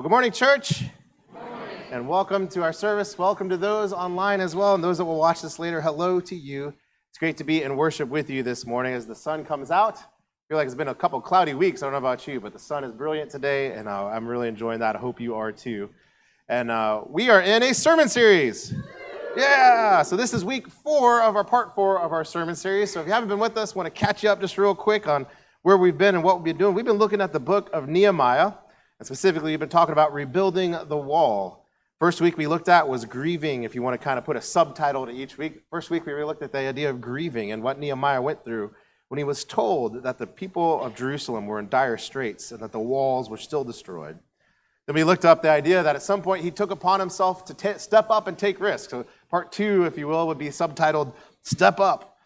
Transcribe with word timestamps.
Well, 0.00 0.04
good 0.04 0.12
morning, 0.12 0.32
church. 0.32 0.84
And 1.92 2.08
welcome 2.08 2.48
to 2.48 2.62
our 2.62 2.72
service. 2.72 3.18
Welcome 3.18 3.50
to 3.50 3.58
those 3.58 3.92
online 3.92 4.40
as 4.40 4.56
well, 4.56 4.74
and 4.74 4.82
those 4.82 4.96
that 4.96 5.04
will 5.04 5.18
watch 5.18 5.42
this 5.42 5.58
later. 5.58 5.82
Hello 5.82 6.20
to 6.20 6.34
you. 6.34 6.72
It's 7.10 7.18
great 7.18 7.36
to 7.36 7.44
be 7.44 7.64
in 7.64 7.76
worship 7.76 8.08
with 8.08 8.30
you 8.30 8.42
this 8.42 8.64
morning 8.64 8.94
as 8.94 9.06
the 9.06 9.14
sun 9.14 9.44
comes 9.44 9.70
out. 9.70 9.98
I 9.98 10.02
feel 10.48 10.56
like 10.56 10.64
it's 10.64 10.74
been 10.74 10.88
a 10.88 10.94
couple 10.94 11.20
cloudy 11.20 11.52
weeks. 11.52 11.82
I 11.82 11.84
don't 11.84 11.92
know 11.92 11.98
about 11.98 12.26
you, 12.26 12.40
but 12.40 12.54
the 12.54 12.58
sun 12.58 12.82
is 12.82 12.92
brilliant 12.92 13.30
today, 13.30 13.72
and 13.72 13.86
uh, 13.86 14.06
I'm 14.06 14.26
really 14.26 14.48
enjoying 14.48 14.80
that. 14.80 14.96
I 14.96 14.98
hope 14.98 15.20
you 15.20 15.34
are 15.34 15.52
too. 15.52 15.90
And 16.48 16.70
uh, 16.70 17.02
we 17.06 17.28
are 17.28 17.42
in 17.42 17.62
a 17.62 17.74
sermon 17.74 18.08
series. 18.08 18.72
Yeah, 19.36 20.00
so 20.00 20.16
this 20.16 20.32
is 20.32 20.46
week 20.46 20.70
four 20.70 21.20
of 21.20 21.36
our 21.36 21.44
part 21.44 21.74
four 21.74 22.00
of 22.00 22.14
our 22.14 22.24
sermon 22.24 22.56
series. 22.56 22.90
So 22.90 23.02
if 23.02 23.06
you 23.06 23.12
haven't 23.12 23.28
been 23.28 23.38
with 23.38 23.58
us, 23.58 23.74
want 23.74 23.84
to 23.84 23.90
catch 23.90 24.22
you 24.22 24.30
up 24.30 24.40
just 24.40 24.56
real 24.56 24.74
quick 24.74 25.06
on 25.06 25.26
where 25.60 25.76
we've 25.76 25.98
been 25.98 26.14
and 26.14 26.24
what 26.24 26.36
we've 26.36 26.44
been 26.44 26.56
doing. 26.56 26.74
We've 26.74 26.86
been 26.86 26.96
looking 26.96 27.20
at 27.20 27.34
the 27.34 27.40
book 27.40 27.68
of 27.74 27.86
Nehemiah, 27.86 28.52
and 29.00 29.06
specifically, 29.06 29.52
we've 29.52 29.58
been 29.58 29.70
talking 29.70 29.94
about 29.94 30.12
rebuilding 30.12 30.72
the 30.72 30.96
wall. 30.96 31.64
First 31.98 32.20
week 32.20 32.36
we 32.36 32.46
looked 32.46 32.68
at 32.68 32.86
was 32.86 33.06
grieving, 33.06 33.62
if 33.62 33.74
you 33.74 33.80
want 33.80 33.98
to 33.98 34.04
kind 34.04 34.18
of 34.18 34.26
put 34.26 34.36
a 34.36 34.42
subtitle 34.42 35.06
to 35.06 35.12
each 35.12 35.38
week. 35.38 35.62
First 35.70 35.88
week 35.88 36.04
we 36.04 36.12
really 36.12 36.26
looked 36.26 36.42
at 36.42 36.52
the 36.52 36.58
idea 36.58 36.90
of 36.90 37.00
grieving 37.00 37.50
and 37.50 37.62
what 37.62 37.78
Nehemiah 37.78 38.20
went 38.20 38.44
through 38.44 38.74
when 39.08 39.16
he 39.16 39.24
was 39.24 39.42
told 39.42 40.02
that 40.02 40.18
the 40.18 40.26
people 40.26 40.82
of 40.84 40.94
Jerusalem 40.94 41.46
were 41.46 41.58
in 41.58 41.70
dire 41.70 41.96
straits 41.96 42.52
and 42.52 42.60
that 42.60 42.72
the 42.72 42.78
walls 42.78 43.30
were 43.30 43.38
still 43.38 43.64
destroyed. 43.64 44.18
Then 44.84 44.94
we 44.94 45.04
looked 45.04 45.24
up 45.24 45.40
the 45.40 45.50
idea 45.50 45.82
that 45.82 45.96
at 45.96 46.02
some 46.02 46.20
point 46.20 46.44
he 46.44 46.50
took 46.50 46.70
upon 46.70 47.00
himself 47.00 47.46
to 47.46 47.54
t- 47.54 47.78
step 47.78 48.10
up 48.10 48.26
and 48.26 48.36
take 48.36 48.60
risks. 48.60 48.90
So 48.90 49.06
part 49.30 49.50
two, 49.50 49.84
if 49.84 49.96
you 49.96 50.08
will, 50.08 50.26
would 50.26 50.36
be 50.36 50.48
subtitled 50.48 51.14
Step 51.40 51.80
Up. 51.80 52.18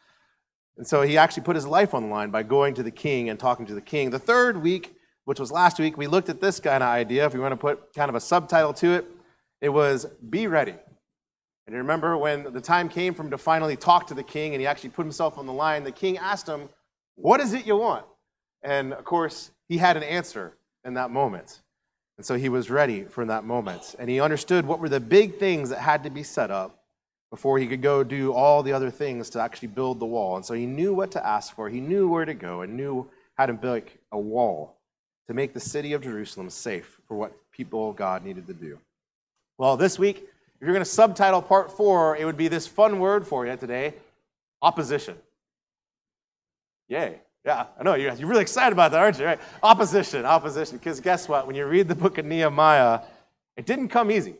And 0.76 0.84
so 0.84 1.02
he 1.02 1.18
actually 1.18 1.44
put 1.44 1.54
his 1.54 1.68
life 1.68 1.94
on 1.94 2.02
the 2.02 2.08
line 2.08 2.30
by 2.30 2.42
going 2.42 2.74
to 2.74 2.82
the 2.82 2.90
king 2.90 3.28
and 3.28 3.38
talking 3.38 3.64
to 3.66 3.74
the 3.74 3.80
king. 3.80 4.10
The 4.10 4.18
third 4.18 4.60
week, 4.60 4.93
which 5.24 5.40
was 5.40 5.50
last 5.50 5.78
week, 5.78 5.96
we 5.96 6.06
looked 6.06 6.28
at 6.28 6.40
this 6.40 6.60
kind 6.60 6.82
of 6.82 6.88
idea, 6.88 7.24
if 7.26 7.34
you 7.34 7.40
want 7.40 7.52
to 7.52 7.56
put 7.56 7.94
kind 7.94 8.08
of 8.08 8.14
a 8.14 8.20
subtitle 8.20 8.74
to 8.74 8.92
it. 8.92 9.06
It 9.60 9.70
was 9.70 10.04
be 10.28 10.46
ready. 10.46 10.74
And 11.66 11.72
you 11.72 11.78
remember 11.78 12.18
when 12.18 12.52
the 12.52 12.60
time 12.60 12.90
came 12.90 13.14
for 13.14 13.22
him 13.22 13.30
to 13.30 13.38
finally 13.38 13.76
talk 13.76 14.08
to 14.08 14.14
the 14.14 14.22
king 14.22 14.52
and 14.52 14.60
he 14.60 14.66
actually 14.66 14.90
put 14.90 15.02
himself 15.02 15.38
on 15.38 15.46
the 15.46 15.52
line, 15.52 15.84
the 15.84 15.92
king 15.92 16.18
asked 16.18 16.46
him, 16.46 16.68
What 17.14 17.40
is 17.40 17.54
it 17.54 17.66
you 17.66 17.76
want? 17.76 18.04
And 18.62 18.92
of 18.92 19.04
course, 19.04 19.50
he 19.68 19.78
had 19.78 19.96
an 19.96 20.02
answer 20.02 20.56
in 20.84 20.94
that 20.94 21.10
moment. 21.10 21.62
And 22.18 22.26
so 22.26 22.36
he 22.36 22.50
was 22.50 22.70
ready 22.70 23.04
for 23.04 23.24
that 23.24 23.44
moment. 23.44 23.94
And 23.98 24.10
he 24.10 24.20
understood 24.20 24.66
what 24.66 24.78
were 24.78 24.90
the 24.90 25.00
big 25.00 25.38
things 25.38 25.70
that 25.70 25.80
had 25.80 26.04
to 26.04 26.10
be 26.10 26.22
set 26.22 26.50
up 26.50 26.84
before 27.30 27.58
he 27.58 27.66
could 27.66 27.82
go 27.82 28.04
do 28.04 28.32
all 28.32 28.62
the 28.62 28.72
other 28.72 28.90
things 28.90 29.30
to 29.30 29.40
actually 29.40 29.68
build 29.68 29.98
the 29.98 30.06
wall. 30.06 30.36
And 30.36 30.44
so 30.44 30.54
he 30.54 30.66
knew 30.66 30.94
what 30.94 31.10
to 31.12 31.26
ask 31.26 31.54
for, 31.56 31.68
he 31.70 31.80
knew 31.80 32.08
where 32.08 32.24
to 32.24 32.34
go, 32.34 32.60
and 32.60 32.76
knew 32.76 33.10
how 33.36 33.46
to 33.46 33.54
build 33.54 33.82
a 34.12 34.18
wall 34.18 34.76
to 35.26 35.34
make 35.34 35.54
the 35.54 35.60
city 35.60 35.92
of 35.92 36.02
Jerusalem 36.02 36.50
safe 36.50 36.98
for 37.08 37.16
what 37.16 37.32
people 37.52 37.92
God 37.92 38.24
needed 38.24 38.46
to 38.46 38.54
do. 38.54 38.78
Well, 39.58 39.76
this 39.76 39.98
week, 39.98 40.18
if 40.18 40.60
you're 40.60 40.72
going 40.72 40.84
to 40.84 40.90
subtitle 40.90 41.42
part 41.42 41.70
four, 41.76 42.16
it 42.16 42.24
would 42.24 42.36
be 42.36 42.48
this 42.48 42.66
fun 42.66 42.98
word 42.98 43.26
for 43.26 43.46
you 43.46 43.56
today 43.56 43.94
opposition. 44.62 45.16
Yay. 46.88 47.20
Yeah, 47.44 47.66
I 47.78 47.82
know. 47.82 47.94
You're, 47.94 48.14
you're 48.14 48.28
really 48.28 48.40
excited 48.40 48.72
about 48.72 48.92
that, 48.92 49.00
aren't 49.00 49.18
you? 49.18 49.26
Right? 49.26 49.38
Opposition, 49.62 50.24
opposition. 50.24 50.78
Because 50.78 51.00
guess 51.00 51.28
what? 51.28 51.46
When 51.46 51.54
you 51.54 51.66
read 51.66 51.88
the 51.88 51.94
book 51.94 52.16
of 52.16 52.24
Nehemiah, 52.24 53.00
it 53.56 53.66
didn't 53.66 53.88
come 53.88 54.10
easy. 54.10 54.36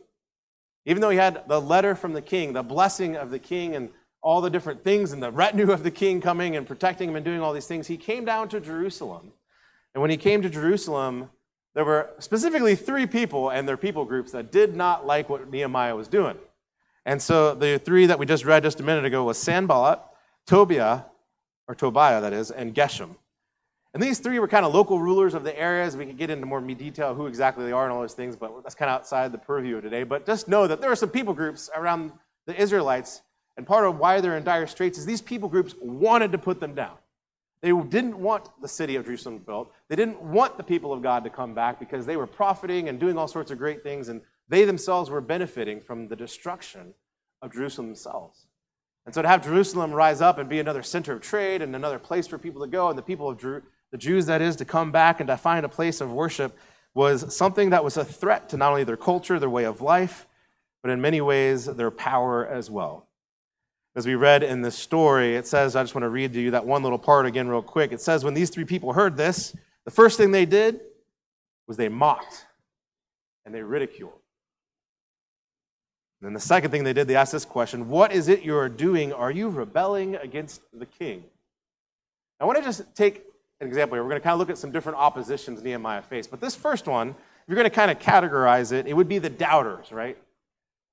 Even 0.87 1.01
though 1.01 1.11
he 1.11 1.17
had 1.17 1.47
the 1.47 1.61
letter 1.61 1.93
from 1.93 2.13
the 2.13 2.21
king, 2.21 2.53
the 2.53 2.63
blessing 2.63 3.15
of 3.15 3.29
the 3.29 3.39
king, 3.39 3.75
and 3.75 3.89
all 4.21 4.41
the 4.41 4.49
different 4.49 4.83
things, 4.83 5.11
and 5.11 5.21
the 5.21 5.31
retinue 5.31 5.71
of 5.71 5.83
the 5.83 5.91
king 5.91 6.19
coming 6.19 6.55
and 6.55 6.65
protecting 6.65 7.09
him 7.09 7.15
and 7.15 7.23
doing 7.23 7.41
all 7.41 7.53
these 7.53 7.67
things, 7.67 7.85
he 7.85 7.97
came 7.97 8.25
down 8.25 8.49
to 8.49 8.59
Jerusalem. 8.59 9.31
And 9.95 10.01
when 10.01 10.11
he 10.11 10.17
came 10.17 10.41
to 10.41 10.49
Jerusalem, 10.49 11.29
there 11.73 11.85
were 11.85 12.11
specifically 12.19 12.75
three 12.75 13.07
people 13.07 13.49
and 13.49 13.67
their 13.67 13.77
people 13.77 14.03
groups 14.03 14.33
that 14.33 14.51
did 14.51 14.75
not 14.75 15.07
like 15.07 15.29
what 15.29 15.49
Nehemiah 15.49 15.95
was 15.95 16.09
doing. 16.09 16.37
And 17.05 17.21
so 17.21 17.55
the 17.55 17.79
three 17.79 18.05
that 18.05 18.19
we 18.19 18.25
just 18.25 18.43
read 18.43 18.63
just 18.63 18.81
a 18.81 18.83
minute 18.83 19.05
ago 19.05 19.23
was 19.23 19.37
Sanballat, 19.37 19.99
Tobiah, 20.45 21.03
or 21.67 21.75
Tobiah, 21.75 22.19
that 22.19 22.33
is, 22.33 22.51
and 22.51 22.75
Geshem. 22.75 23.15
And 23.93 24.03
these 24.03 24.19
three 24.19 24.37
were 24.39 24.49
kind 24.49 24.65
of 24.65 24.73
local 24.73 24.99
rulers 24.99 25.33
of 25.33 25.45
the 25.45 25.57
areas. 25.57 25.95
We 25.95 26.05
could 26.05 26.17
get 26.17 26.29
into 26.29 26.45
more 26.45 26.59
detail 26.59 27.15
who 27.15 27.27
exactly 27.27 27.65
they 27.65 27.71
are 27.71 27.85
and 27.85 27.93
all 27.93 28.01
those 28.01 28.13
things, 28.13 28.35
but 28.35 28.51
that's 28.63 28.75
kind 28.75 28.89
of 28.89 28.95
outside 28.95 29.31
the 29.31 29.37
purview 29.37 29.77
of 29.77 29.83
today. 29.83 30.03
But 30.03 30.25
just 30.25 30.49
know 30.49 30.67
that 30.67 30.81
there 30.81 30.91
are 30.91 30.95
some 30.97 31.09
people 31.09 31.33
groups 31.33 31.69
around 31.73 32.11
the 32.47 32.61
Israelites, 32.61 33.21
and 33.55 33.65
part 33.65 33.85
of 33.85 33.97
why 33.97 34.19
they're 34.19 34.35
in 34.35 34.43
dire 34.43 34.67
straits 34.67 34.97
is 34.97 35.05
these 35.05 35.21
people 35.21 35.47
groups 35.47 35.73
wanted 35.79 36.33
to 36.33 36.37
put 36.37 36.59
them 36.59 36.75
down. 36.75 36.97
They 37.61 37.71
didn't 37.71 38.17
want 38.17 38.49
the 38.61 38.67
city 38.67 38.95
of 38.95 39.05
Jerusalem 39.05 39.39
built. 39.39 39.71
They 39.87 39.95
didn't 39.95 40.21
want 40.21 40.57
the 40.57 40.63
people 40.63 40.93
of 40.93 41.01
God 41.01 41.23
to 41.23 41.29
come 41.29 41.53
back 41.53 41.79
because 41.79 42.05
they 42.05 42.17
were 42.17 42.27
profiting 42.27 42.89
and 42.89 42.99
doing 42.99 43.17
all 43.17 43.27
sorts 43.27 43.51
of 43.51 43.57
great 43.57 43.81
things, 43.81 44.09
and 44.09 44.21
they 44.47 44.65
themselves 44.65 45.09
were 45.09 45.21
benefiting 45.21 45.81
from 45.81 46.07
the 46.07 46.15
destruction 46.15 46.93
of 47.41 47.53
Jerusalem 47.53 47.87
themselves. 47.87 48.45
And 49.05 49.13
so 49.13 49.21
to 49.21 49.27
have 49.27 49.43
Jerusalem 49.43 49.91
rise 49.91 50.21
up 50.21 50.37
and 50.37 50.49
be 50.49 50.59
another 50.59 50.83
center 50.83 51.13
of 51.13 51.21
trade 51.21 51.61
and 51.61 51.75
another 51.75 51.99
place 51.99 52.27
for 52.27 52.37
people 52.37 52.61
to 52.61 52.67
go, 52.67 52.89
and 52.89 52.97
the 52.97 53.03
people 53.03 53.29
of 53.29 53.39
Jerusalem, 53.39 53.71
the 53.91 53.97
Jews, 53.97 54.25
that 54.25 54.41
is, 54.41 54.55
to 54.57 54.65
come 54.65 54.91
back 54.91 55.19
and 55.19 55.27
to 55.27 55.37
find 55.37 55.65
a 55.65 55.69
place 55.69 56.01
of 56.01 56.11
worship 56.11 56.57
was 56.93 57.35
something 57.35 57.69
that 57.69 57.83
was 57.83 57.97
a 57.97 58.05
threat 58.05 58.49
to 58.49 58.57
not 58.57 58.71
only 58.71 58.83
their 58.83 58.97
culture, 58.97 59.39
their 59.39 59.49
way 59.49 59.63
of 59.63 59.81
life, 59.81 60.27
but 60.81 60.91
in 60.91 61.01
many 61.01 61.21
ways 61.21 61.65
their 61.65 61.91
power 61.91 62.45
as 62.45 62.69
well. 62.69 63.04
As 63.95 64.05
we 64.05 64.15
read 64.15 64.43
in 64.43 64.61
the 64.61 64.71
story, 64.71 65.35
it 65.35 65.47
says, 65.47 65.75
I 65.75 65.83
just 65.83 65.95
want 65.95 66.03
to 66.03 66.09
read 66.09 66.33
to 66.33 66.41
you 66.41 66.51
that 66.51 66.65
one 66.65 66.83
little 66.83 66.99
part 66.99 67.25
again, 67.25 67.47
real 67.47 67.61
quick. 67.61 67.93
It 67.93 68.01
says, 68.01 68.25
When 68.25 68.33
these 68.33 68.49
three 68.49 68.65
people 68.65 68.91
heard 68.91 69.15
this, 69.15 69.55
the 69.85 69.91
first 69.91 70.17
thing 70.17 70.31
they 70.31 70.45
did 70.45 70.81
was 71.67 71.77
they 71.77 71.87
mocked 71.87 72.45
and 73.45 73.55
they 73.55 73.61
ridiculed. 73.61 74.19
And 76.19 76.27
then 76.27 76.33
the 76.33 76.39
second 76.39 76.71
thing 76.71 76.83
they 76.83 76.93
did, 76.93 77.07
they 77.07 77.15
asked 77.15 77.31
this 77.31 77.45
question 77.45 77.87
What 77.87 78.11
is 78.11 78.27
it 78.27 78.43
you're 78.43 78.67
doing? 78.67 79.13
Are 79.13 79.31
you 79.31 79.49
rebelling 79.49 80.15
against 80.15 80.61
the 80.73 80.85
king? 80.85 81.23
I 82.39 82.45
want 82.45 82.57
to 82.57 82.63
just 82.63 82.83
take 82.95 83.23
an 83.61 83.67
example 83.67 83.95
here. 83.95 84.03
We're 84.03 84.09
going 84.09 84.21
to 84.21 84.23
kind 84.23 84.33
of 84.33 84.39
look 84.39 84.49
at 84.49 84.57
some 84.57 84.71
different 84.71 84.97
oppositions 84.97 85.63
Nehemiah 85.63 86.01
faced. 86.01 86.31
But 86.31 86.41
this 86.41 86.53
first 86.53 86.85
one, 86.87 87.09
if 87.09 87.15
you're 87.47 87.55
going 87.55 87.69
to 87.69 87.73
kind 87.73 87.91
of 87.91 87.99
categorize 87.99 88.73
it, 88.73 88.87
it 88.87 88.93
would 88.93 89.07
be 89.07 89.19
the 89.19 89.29
doubters, 89.29 89.91
right? 89.93 90.17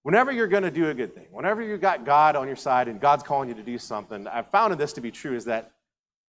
Whenever 0.02 0.32
you're 0.32 0.48
going 0.48 0.64
to 0.64 0.70
do 0.70 0.88
a 0.88 0.94
good 0.94 1.14
thing, 1.14 1.26
whenever 1.30 1.62
you've 1.62 1.80
got 1.80 2.04
God 2.04 2.34
on 2.34 2.46
your 2.46 2.56
side 2.56 2.88
and 2.88 3.00
God's 3.00 3.22
calling 3.22 3.48
you 3.48 3.54
to 3.54 3.62
do 3.62 3.78
something, 3.78 4.26
I've 4.26 4.48
found 4.48 4.74
this 4.74 4.92
to 4.94 5.00
be 5.00 5.10
true 5.10 5.36
is 5.36 5.44
that 5.44 5.70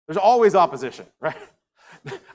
there's 0.08 0.18
always 0.18 0.54
opposition, 0.54 1.06
right? 1.20 1.36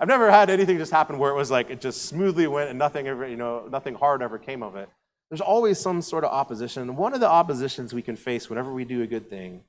I've 0.00 0.09
never 0.09 0.31
had 0.31 0.50
anything 0.50 0.78
just 0.78 0.91
happen 0.91 1.19
where 1.19 1.31
it 1.31 1.37
was 1.37 1.50
like 1.50 1.71
it 1.71 1.81
just 1.81 2.03
smoothly 2.03 2.47
went 2.47 2.71
and 2.71 2.78
nothing 2.78 3.06
ever, 3.06 3.28
you 3.28 3.37
know, 3.37 3.69
nothing 3.71 3.94
hard 3.94 4.22
ever 4.22 4.38
came 4.38 4.62
of 4.62 4.76
it. 4.76 4.88
There's 5.31 5.41
always 5.41 5.78
some 5.78 6.00
sort 6.00 6.25
of 6.25 6.32
opposition. 6.32 6.97
One 6.97 7.12
of 7.12 7.21
the 7.21 7.28
oppositions 7.28 7.93
we 7.93 8.03
can 8.03 8.16
face 8.16 8.49
whenever 8.49 8.72
we 8.72 8.84
do 8.84 9.03
a 9.03 9.06
good 9.06 9.28
thing 9.28 9.62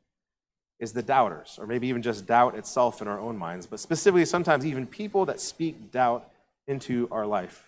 is 0.80 0.94
the 0.94 1.04
doubters, 1.04 1.58
or 1.60 1.68
maybe 1.68 1.88
even 1.88 2.02
just 2.02 2.26
doubt 2.26 2.56
itself 2.56 3.02
in 3.02 3.08
our 3.10 3.20
own 3.20 3.38
minds, 3.38 3.68
but 3.68 3.80
specifically 3.80 4.24
sometimes 4.24 4.66
even 4.66 4.88
people 4.88 5.26
that 5.26 5.42
speak 5.42 5.92
doubt 5.92 6.32
into 6.68 7.10
our 7.12 7.26
life. 7.26 7.66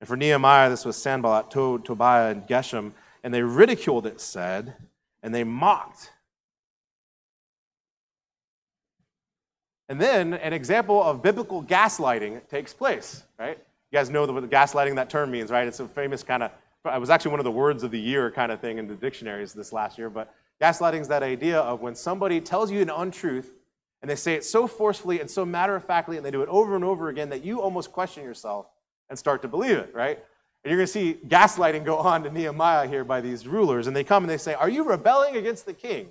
And 0.00 0.06
for 0.06 0.16
Nehemiah, 0.16 0.70
this 0.70 0.84
was 0.84 0.96
Sanballat, 0.96 1.50
Tobiah, 1.50 2.30
and 2.30 2.46
Geshem 2.46 2.92
and 3.26 3.34
they 3.34 3.42
ridiculed 3.42 4.06
it, 4.06 4.20
said, 4.20 4.76
and 5.20 5.34
they 5.34 5.42
mocked. 5.42 6.12
And 9.88 10.00
then 10.00 10.34
an 10.34 10.52
example 10.52 11.02
of 11.02 11.22
biblical 11.22 11.60
gaslighting 11.60 12.48
takes 12.48 12.72
place, 12.72 13.24
right? 13.36 13.58
You 13.90 13.98
guys 13.98 14.10
know 14.10 14.26
what 14.26 14.48
gaslighting 14.48 14.94
that 14.94 15.10
term 15.10 15.32
means, 15.32 15.50
right? 15.50 15.66
It's 15.66 15.80
a 15.80 15.88
famous 15.88 16.22
kind 16.22 16.44
of, 16.44 16.52
it 16.84 17.00
was 17.00 17.10
actually 17.10 17.32
one 17.32 17.40
of 17.40 17.44
the 17.44 17.50
words 17.50 17.82
of 17.82 17.90
the 17.90 17.98
year 17.98 18.30
kind 18.30 18.52
of 18.52 18.60
thing 18.60 18.78
in 18.78 18.86
the 18.86 18.94
dictionaries 18.94 19.52
this 19.52 19.72
last 19.72 19.98
year. 19.98 20.08
But 20.08 20.32
gaslighting 20.62 21.00
is 21.00 21.08
that 21.08 21.24
idea 21.24 21.58
of 21.58 21.80
when 21.80 21.96
somebody 21.96 22.40
tells 22.40 22.70
you 22.70 22.80
an 22.80 22.90
untruth 22.90 23.52
and 24.02 24.08
they 24.08 24.14
say 24.14 24.34
it 24.34 24.44
so 24.44 24.68
forcefully 24.68 25.18
and 25.18 25.28
so 25.28 25.44
matter 25.44 25.74
of 25.74 25.84
factly 25.84 26.16
and 26.16 26.24
they 26.24 26.30
do 26.30 26.42
it 26.42 26.48
over 26.48 26.76
and 26.76 26.84
over 26.84 27.08
again 27.08 27.30
that 27.30 27.44
you 27.44 27.60
almost 27.60 27.90
question 27.90 28.22
yourself 28.22 28.66
and 29.10 29.18
start 29.18 29.42
to 29.42 29.48
believe 29.48 29.78
it, 29.78 29.92
right? 29.92 30.20
And 30.66 30.72
you're 30.72 30.78
going 30.78 30.86
to 30.86 30.92
see 30.92 31.16
gaslighting 31.28 31.84
go 31.84 31.96
on 31.96 32.24
to 32.24 32.30
Nehemiah 32.32 32.88
here 32.88 33.04
by 33.04 33.20
these 33.20 33.46
rulers. 33.46 33.86
And 33.86 33.94
they 33.94 34.02
come 34.02 34.24
and 34.24 34.28
they 34.28 34.36
say, 34.36 34.52
Are 34.52 34.68
you 34.68 34.82
rebelling 34.82 35.36
against 35.36 35.64
the 35.64 35.72
king? 35.72 36.08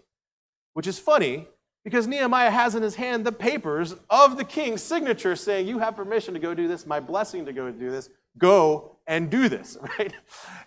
Which 0.76 0.88
is 0.88 0.98
funny 0.98 1.50
because 1.84 2.08
Nehemiah 2.08 2.50
has 2.52 2.74
in 2.74 2.82
his 2.82 2.96
hand 2.96 3.26
the 3.26 3.34
papers 3.34 3.96
of 4.10 4.38
the 4.38 4.46
king's 4.46 4.82
signature 4.82 5.36
saying, 5.36 5.68
You 5.68 5.80
have 5.80 5.98
permission 5.98 6.34
to 6.36 6.40
go 6.40 6.54
do 6.54 6.70
this, 6.70 6.86
my 6.86 7.02
blessing 7.02 7.46
to 7.48 7.52
go 7.52 7.70
do 7.70 7.92
this. 7.92 8.10
Go 8.38 8.96
and 9.08 9.30
do 9.30 9.50
this, 9.50 9.78
right? 10.00 10.14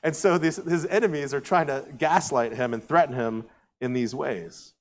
And 0.02 0.14
so 0.14 0.36
this, 0.36 0.56
his 0.56 0.84
enemies 0.84 1.32
are 1.32 1.40
trying 1.40 1.68
to 1.68 1.86
gaslight 1.96 2.52
him 2.52 2.74
and 2.74 2.84
threaten 2.84 3.14
him 3.14 3.46
in 3.80 3.94
these 3.94 4.14
ways. 4.14 4.74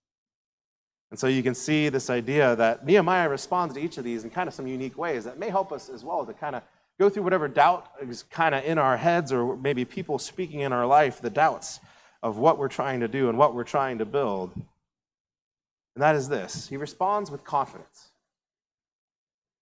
And 1.11 1.17
so 1.17 1.27
you 1.27 1.43
can 1.43 1.55
see 1.55 1.87
this 1.87 2.09
idea 2.09 2.57
that 2.57 2.85
Nehemiah 2.85 3.29
responds 3.29 3.73
to 3.75 3.79
each 3.79 3.97
of 3.97 4.03
these 4.03 4.25
in 4.25 4.31
kind 4.31 4.49
of 4.49 4.53
some 4.53 4.67
unique 4.67 4.97
ways 4.97 5.23
that 5.23 5.39
may 5.39 5.49
help 5.49 5.71
us 5.71 5.87
as 5.87 6.03
well 6.03 6.25
to 6.25 6.33
kind 6.33 6.57
of 6.57 6.63
go 6.99 7.09
through 7.09 7.23
whatever 7.23 7.47
doubt 7.47 7.91
is 8.01 8.23
kind 8.23 8.55
of 8.55 8.63
in 8.63 8.77
our 8.77 8.97
heads 8.97 9.31
or 9.31 9.55
maybe 9.55 9.85
people 9.85 10.19
speaking 10.19 10.61
in 10.61 10.73
our 10.73 10.85
life, 10.85 11.21
the 11.21 11.29
doubts 11.29 11.79
of 12.23 12.37
what 12.37 12.57
we're 12.57 12.67
trying 12.67 13.01
to 13.01 13.07
do 13.07 13.29
and 13.29 13.37
what 13.37 13.53
we're 13.53 13.63
trying 13.63 13.99
to 13.99 14.05
build. 14.05 14.53
And 14.55 16.01
that 16.01 16.15
is 16.15 16.29
this 16.29 16.67
He 16.67 16.77
responds 16.77 17.31
with 17.31 17.43
confidence. 17.43 18.09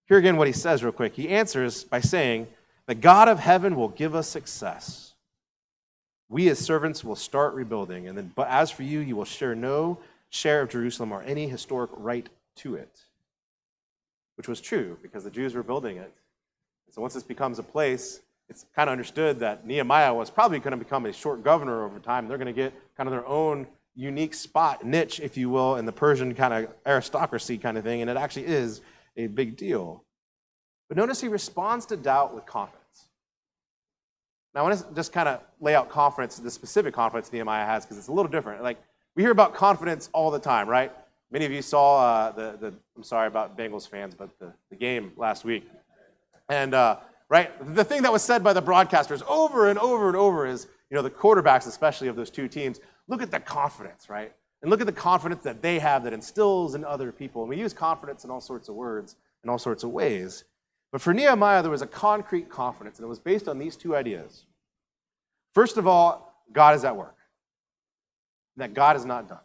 Here 0.07 0.17
again, 0.17 0.37
what 0.37 0.47
he 0.47 0.53
says, 0.53 0.83
real 0.83 0.91
quick. 0.91 1.15
He 1.15 1.29
answers 1.29 1.83
by 1.83 1.99
saying, 1.99 2.47
The 2.85 2.95
God 2.95 3.27
of 3.27 3.39
heaven 3.39 3.75
will 3.75 3.89
give 3.89 4.13
us 4.13 4.27
success. 4.27 5.13
We 6.29 6.47
as 6.49 6.59
servants 6.59 7.03
will 7.03 7.15
start 7.15 7.53
rebuilding, 7.53 8.07
and 8.07 8.17
then, 8.17 8.31
but 8.35 8.47
as 8.47 8.71
for 8.71 8.83
you, 8.83 8.99
you 8.99 9.15
will 9.15 9.25
share 9.25 9.55
no 9.55 9.99
share 10.29 10.61
of 10.61 10.69
Jerusalem 10.69 11.11
or 11.11 11.21
any 11.23 11.47
historic 11.47 11.91
right 11.95 12.27
to 12.57 12.75
it. 12.75 13.05
Which 14.35 14.47
was 14.47 14.59
true 14.59 14.97
because 15.01 15.23
the 15.23 15.31
Jews 15.31 15.53
were 15.53 15.63
building 15.63 15.97
it. 15.97 16.13
So 16.89 17.01
once 17.01 17.13
this 17.13 17.23
becomes 17.23 17.59
a 17.59 17.63
place, 17.63 18.21
it's 18.47 18.65
kind 18.75 18.89
of 18.89 18.91
understood 18.91 19.39
that 19.39 19.65
Nehemiah 19.65 20.13
was 20.13 20.29
probably 20.29 20.59
going 20.59 20.71
to 20.71 20.77
become 20.77 21.05
a 21.05 21.13
short 21.13 21.43
governor 21.43 21.83
over 21.83 21.99
time. 21.99 22.27
They're 22.27 22.37
going 22.37 22.47
to 22.47 22.53
get 22.53 22.73
kind 22.95 23.07
of 23.07 23.11
their 23.11 23.25
own 23.27 23.67
unique 23.95 24.33
spot, 24.33 24.85
niche, 24.85 25.19
if 25.19 25.37
you 25.37 25.49
will, 25.49 25.77
in 25.77 25.85
the 25.85 25.91
Persian 25.91 26.35
kind 26.35 26.53
of 26.53 26.73
aristocracy 26.85 27.57
kind 27.57 27.77
of 27.77 27.83
thing, 27.83 28.01
and 28.01 28.09
it 28.09 28.17
actually 28.17 28.45
is 28.45 28.81
a 29.17 29.27
big 29.27 29.57
deal. 29.57 30.03
But 30.87 30.97
notice 30.97 31.21
he 31.21 31.27
responds 31.27 31.85
to 31.87 31.97
doubt 31.97 32.35
with 32.35 32.45
confidence. 32.45 32.81
Now, 34.53 34.61
I 34.61 34.63
want 34.63 34.79
to 34.79 34.85
just 34.93 35.11
kind 35.11 35.27
of 35.27 35.41
lay 35.59 35.75
out 35.75 35.89
confidence, 35.89 36.37
the 36.37 36.51
specific 36.51 36.93
confidence 36.93 37.31
Nehemiah 37.31 37.65
has, 37.65 37.83
because 37.83 37.97
it's 37.97 38.07
a 38.07 38.11
little 38.11 38.31
different. 38.31 38.63
Like, 38.63 38.77
we 39.15 39.23
hear 39.23 39.31
about 39.31 39.53
confidence 39.55 40.09
all 40.13 40.29
the 40.29 40.39
time, 40.39 40.67
right? 40.67 40.91
Many 41.31 41.45
of 41.45 41.51
you 41.51 41.61
saw 41.61 41.99
uh, 41.99 42.31
the, 42.31 42.57
the, 42.59 42.73
I'm 42.95 43.03
sorry 43.03 43.27
about 43.27 43.57
Bengals 43.57 43.89
fans, 43.89 44.13
but 44.13 44.37
the, 44.39 44.53
the 44.69 44.75
game 44.75 45.13
last 45.17 45.43
week. 45.43 45.67
And, 46.49 46.73
uh, 46.73 46.97
right, 47.29 47.51
the 47.75 47.83
thing 47.83 48.03
that 48.03 48.11
was 48.11 48.23
said 48.23 48.43
by 48.43 48.53
the 48.53 48.61
broadcasters 48.61 49.23
over 49.27 49.69
and 49.69 49.79
over 49.79 50.07
and 50.07 50.17
over 50.17 50.45
is, 50.45 50.67
you 50.89 50.95
know, 50.95 51.01
the 51.01 51.09
quarterbacks, 51.09 51.67
especially 51.67 52.07
of 52.07 52.15
those 52.15 52.29
two 52.29 52.47
teams, 52.47 52.79
look 53.07 53.21
at 53.21 53.31
the 53.31 53.39
confidence, 53.39 54.09
right? 54.09 54.31
And 54.61 54.71
look 54.71 54.81
at 54.81 54.87
the 54.87 54.93
confidence 54.93 55.43
that 55.43 55.61
they 55.61 55.79
have 55.79 56.03
that 56.03 56.13
instills 56.13 56.75
in 56.75 56.83
other 56.83 57.11
people. 57.11 57.41
And 57.41 57.49
we 57.49 57.57
use 57.57 57.73
confidence 57.73 58.23
in 58.23 58.31
all 58.31 58.41
sorts 58.41 58.69
of 58.69 58.75
words, 58.75 59.15
in 59.43 59.49
all 59.49 59.59
sorts 59.59 59.83
of 59.83 59.91
ways. 59.91 60.43
But 60.91 61.01
for 61.01 61.13
Nehemiah, 61.13 61.61
there 61.61 61.71
was 61.71 61.81
a 61.81 61.87
concrete 61.87 62.49
confidence, 62.49 62.97
and 62.97 63.05
it 63.05 63.09
was 63.09 63.19
based 63.19 63.47
on 63.47 63.59
these 63.59 63.75
two 63.75 63.95
ideas. 63.95 64.45
First 65.53 65.77
of 65.77 65.87
all, 65.87 66.41
God 66.51 66.75
is 66.75 66.83
at 66.83 66.95
work, 66.95 67.15
that 68.57 68.73
God 68.73 68.95
is 68.95 69.05
not 69.05 69.27
done. 69.27 69.39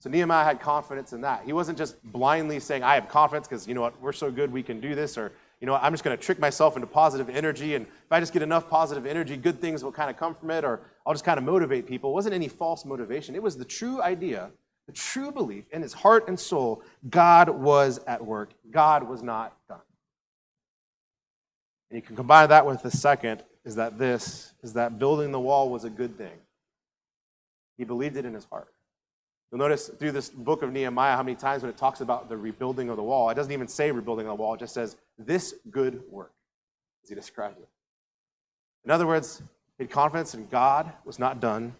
So 0.00 0.08
Nehemiah 0.08 0.44
had 0.44 0.60
confidence 0.60 1.12
in 1.12 1.20
that. 1.20 1.44
He 1.44 1.52
wasn't 1.52 1.76
just 1.76 2.02
blindly 2.02 2.58
saying, 2.58 2.82
I 2.82 2.94
have 2.94 3.08
confidence 3.08 3.46
because, 3.46 3.68
you 3.68 3.74
know 3.74 3.82
what, 3.82 4.00
we're 4.00 4.12
so 4.12 4.30
good 4.30 4.50
we 4.50 4.62
can 4.62 4.80
do 4.80 4.94
this, 4.94 5.18
or, 5.18 5.30
you 5.60 5.66
know 5.66 5.74
what, 5.74 5.82
I'm 5.82 5.92
just 5.92 6.02
going 6.02 6.16
to 6.16 6.22
trick 6.22 6.38
myself 6.38 6.74
into 6.74 6.86
positive 6.86 7.28
energy, 7.28 7.74
and 7.74 7.86
if 7.86 8.10
I 8.10 8.18
just 8.18 8.32
get 8.32 8.40
enough 8.40 8.70
positive 8.70 9.04
energy, 9.04 9.36
good 9.36 9.60
things 9.60 9.84
will 9.84 9.92
kind 9.92 10.08
of 10.08 10.16
come 10.16 10.34
from 10.34 10.50
it, 10.50 10.64
or 10.64 10.80
I'll 11.04 11.12
just 11.12 11.26
kind 11.26 11.36
of 11.36 11.44
motivate 11.44 11.86
people. 11.86 12.10
It 12.10 12.14
wasn't 12.14 12.34
any 12.34 12.48
false 12.48 12.86
motivation. 12.86 13.34
It 13.34 13.42
was 13.42 13.58
the 13.58 13.64
true 13.66 14.00
idea, 14.00 14.50
the 14.86 14.92
true 14.92 15.30
belief 15.30 15.64
in 15.70 15.82
his 15.82 15.92
heart 15.92 16.28
and 16.28 16.40
soul 16.40 16.82
God 17.10 17.50
was 17.50 18.00
at 18.06 18.24
work, 18.24 18.52
God 18.70 19.06
was 19.06 19.22
not 19.22 19.54
done. 19.68 19.80
And 21.90 21.96
you 21.96 22.02
can 22.02 22.16
combine 22.16 22.48
that 22.48 22.64
with 22.64 22.82
the 22.82 22.90
second 22.90 23.44
is 23.66 23.74
that 23.74 23.98
this, 23.98 24.54
is 24.62 24.72
that 24.72 24.98
building 24.98 25.30
the 25.30 25.40
wall 25.40 25.68
was 25.68 25.84
a 25.84 25.90
good 25.90 26.16
thing. 26.16 26.38
He 27.76 27.84
believed 27.84 28.16
it 28.16 28.24
in 28.24 28.32
his 28.32 28.46
heart. 28.46 28.72
You'll 29.50 29.58
notice 29.58 29.88
through 29.88 30.12
this 30.12 30.28
book 30.28 30.62
of 30.62 30.72
Nehemiah 30.72 31.16
how 31.16 31.22
many 31.22 31.34
times 31.34 31.62
when 31.62 31.70
it 31.70 31.76
talks 31.76 32.00
about 32.00 32.28
the 32.28 32.36
rebuilding 32.36 32.88
of 32.88 32.96
the 32.96 33.02
wall, 33.02 33.30
it 33.30 33.34
doesn't 33.34 33.52
even 33.52 33.66
say 33.66 33.90
rebuilding 33.90 34.26
of 34.26 34.36
the 34.36 34.42
wall, 34.42 34.54
it 34.54 34.60
just 34.60 34.74
says, 34.74 34.96
this 35.18 35.54
good 35.70 36.02
work, 36.08 36.32
as 37.02 37.08
he 37.08 37.14
describes 37.14 37.58
it. 37.58 37.68
In 38.84 38.90
other 38.90 39.06
words, 39.06 39.42
he 39.76 39.84
had 39.84 39.90
confidence 39.90 40.34
in 40.34 40.46
God 40.46 40.92
was 41.04 41.18
not 41.18 41.40
done, 41.40 41.62
and 41.62 41.72